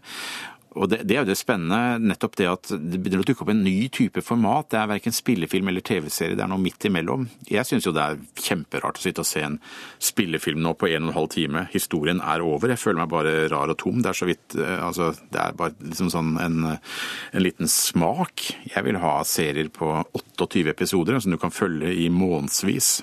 og 0.77 0.89
det, 0.93 1.01
det, 1.09 1.17
er 1.17 1.23
jo 1.23 1.31
det 1.31 1.39
spennende, 1.39 1.99
nettopp 2.11 2.37
det 2.39 2.49
at 2.51 2.71
det 2.71 3.01
begynner 3.01 3.23
å 3.23 3.27
dukke 3.29 3.45
opp 3.45 3.53
en 3.53 3.63
ny 3.65 3.89
type 3.95 4.23
format. 4.25 4.69
Det 4.73 4.81
er 4.81 4.91
verken 4.91 5.17
spillefilm 5.17 5.71
eller 5.71 5.85
TV-serie, 5.85 6.37
det 6.37 6.45
er 6.45 6.51
noe 6.51 6.63
midt 6.63 6.85
imellom. 6.89 7.27
Jeg 7.49 7.67
syns 7.69 7.89
jo 7.89 7.95
det 7.97 8.05
er 8.05 8.21
kjemperart 8.45 9.01
å 9.01 9.05
sitte 9.05 9.25
og 9.25 9.29
se 9.31 9.45
en 9.47 9.59
spillefilm 10.03 10.61
nå 10.65 10.75
på 10.79 10.91
en 10.91 11.09
og 11.09 11.13
en 11.13 11.19
halv 11.19 11.33
time. 11.35 11.65
Historien 11.73 12.21
er 12.21 12.45
over. 12.45 12.75
Jeg 12.75 12.83
føler 12.83 13.03
meg 13.03 13.13
bare 13.15 13.35
rar 13.53 13.73
og 13.73 13.79
tom. 13.81 14.03
Det 14.05 14.13
er 14.13 14.21
så 14.21 14.29
vidt 14.29 14.59
eh, 14.59 14.77
Altså, 14.89 15.11
det 15.33 15.41
er 15.43 15.57
bare 15.59 15.75
liksom 15.83 16.09
sånn 16.13 16.37
en, 16.41 16.59
en 16.71 17.43
liten 17.45 17.69
smak. 17.69 18.47
Jeg 18.71 18.87
vil 18.87 19.01
ha 19.03 19.19
serier 19.27 19.69
på 19.75 19.91
28 20.17 20.69
episoder 20.73 21.19
som 21.21 21.35
du 21.35 21.41
kan 21.41 21.55
følge 21.55 21.93
i 21.93 22.09
månedsvis. 22.13 22.99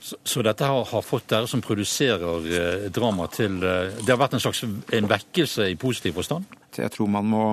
Så, 0.00 0.40
dette 0.42 0.64
har, 0.64 1.02
fått 1.04 1.28
dere 1.28 1.48
som 1.48 1.60
produserer 1.60 2.46
eh, 2.48 2.86
drama 2.92 3.26
til 3.32 3.60
eh, 3.60 3.92
Det 4.00 4.08
har 4.08 4.20
vært 4.20 4.38
en 4.38 4.42
slags 4.42 4.64
en 4.64 5.10
vekkelse 5.10 5.68
i 5.68 5.76
positiv 5.80 6.16
forstand? 6.16 6.48
Jeg 6.78 6.92
tror 6.94 7.08
man 7.10 7.26
må, 7.26 7.44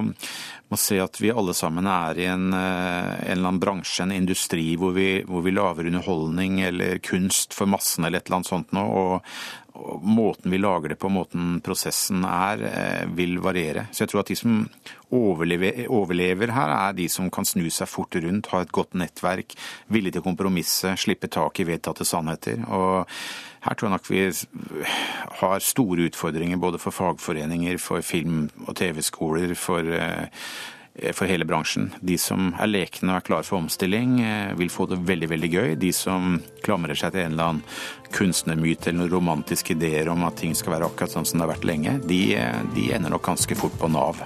må 0.69 0.79
se 0.79 0.99
at 1.01 1.17
vi 1.21 1.31
alle 1.33 1.55
sammen 1.57 1.87
er 1.89 2.19
i 2.21 2.27
en, 2.29 2.51
eh, 2.53 3.13
en 3.17 3.31
eller 3.33 3.49
annen 3.49 3.61
bransje, 3.63 4.03
en 4.03 4.15
industri, 4.15 4.75
hvor 4.77 4.93
vi, 4.97 5.23
hvor 5.27 5.41
vi 5.45 5.55
lager 5.55 5.89
underholdning 5.89 6.61
eller 6.67 6.99
kunst 6.99 7.57
for 7.57 7.69
massene 7.69 8.07
eller 8.07 8.21
et 8.21 8.29
eller 8.29 8.41
annet 8.41 8.51
sånt. 8.51 8.73
Og, 8.77 9.17
og 9.17 9.66
måten 10.01 10.51
vi 10.51 10.59
lager 10.61 10.93
det 10.93 10.99
på, 11.01 11.11
måten 11.11 11.57
prosessen 11.65 12.25
er, 12.27 12.63
vil 13.17 13.37
variere. 13.43 13.87
Så 13.91 14.03
jeg 14.03 14.13
tror 14.13 14.23
at 14.23 14.31
de 14.31 14.37
som 14.39 14.61
overlever, 15.13 15.85
overlever 15.87 16.51
her, 16.55 16.73
er 16.75 16.95
de 16.97 17.07
som 17.11 17.29
kan 17.33 17.47
snu 17.47 17.67
seg 17.73 17.89
fort 17.89 18.15
rundt, 18.23 18.49
ha 18.53 18.63
et 18.63 18.73
godt 18.75 18.97
nettverk, 18.99 19.55
villig 19.93 20.15
til 20.15 20.25
kompromisse, 20.25 20.95
slippe 20.99 21.29
tak 21.31 21.61
i 21.61 21.67
vedtatte 21.67 22.07
sannheter. 22.07 22.63
Og 22.67 23.05
her 23.67 23.75
tror 23.75 23.89
jeg 23.89 23.95
nok 23.95 24.09
vi 24.11 24.23
har 25.41 25.63
store 25.63 26.07
utfordringer 26.11 26.59
både 26.61 26.81
for 26.81 26.95
fagforeninger, 26.95 27.79
for 27.81 28.05
film- 28.05 28.49
og 28.67 28.75
TV-skoler, 28.79 29.55
for 29.57 29.97
Eh, 29.97 30.27
for 31.13 31.29
hele 31.29 31.45
bransjen. 31.45 31.91
De 32.01 32.17
som 32.17 32.51
er 32.57 32.71
lekne 32.71 33.11
og 33.11 33.19
er 33.19 33.25
klare 33.27 33.45
for 33.47 33.61
omstilling, 33.61 34.19
eh, 34.21 34.53
vil 34.57 34.69
få 34.73 34.87
det 34.89 34.99
veldig 35.05 35.29
veldig 35.29 35.51
gøy. 35.51 35.75
De 35.79 35.91
som 35.93 36.41
klamrer 36.65 36.97
seg 36.97 37.13
til 37.13 37.25
en 37.25 37.31
eller 37.37 37.51
annen 37.51 37.63
kunstnermyte 38.11 38.89
eller 38.89 39.05
noen 39.05 39.13
romantiske 39.13 39.75
ideer 39.75 40.09
om 40.09 40.23
at 40.23 40.37
ting 40.41 40.55
skal 40.55 40.77
være 40.77 40.89
akkurat 40.89 41.13
sånn 41.13 41.25
som 41.25 41.39
det 41.39 41.47
har 41.47 41.55
vært 41.55 41.69
lenge, 41.69 41.97
de, 42.07 42.35
eh, 42.35 42.61
de 42.75 42.91
ender 42.93 43.13
nok 43.13 43.23
ganske 43.23 43.55
fort 43.55 43.77
på 43.77 43.91
Nav. 43.91 44.21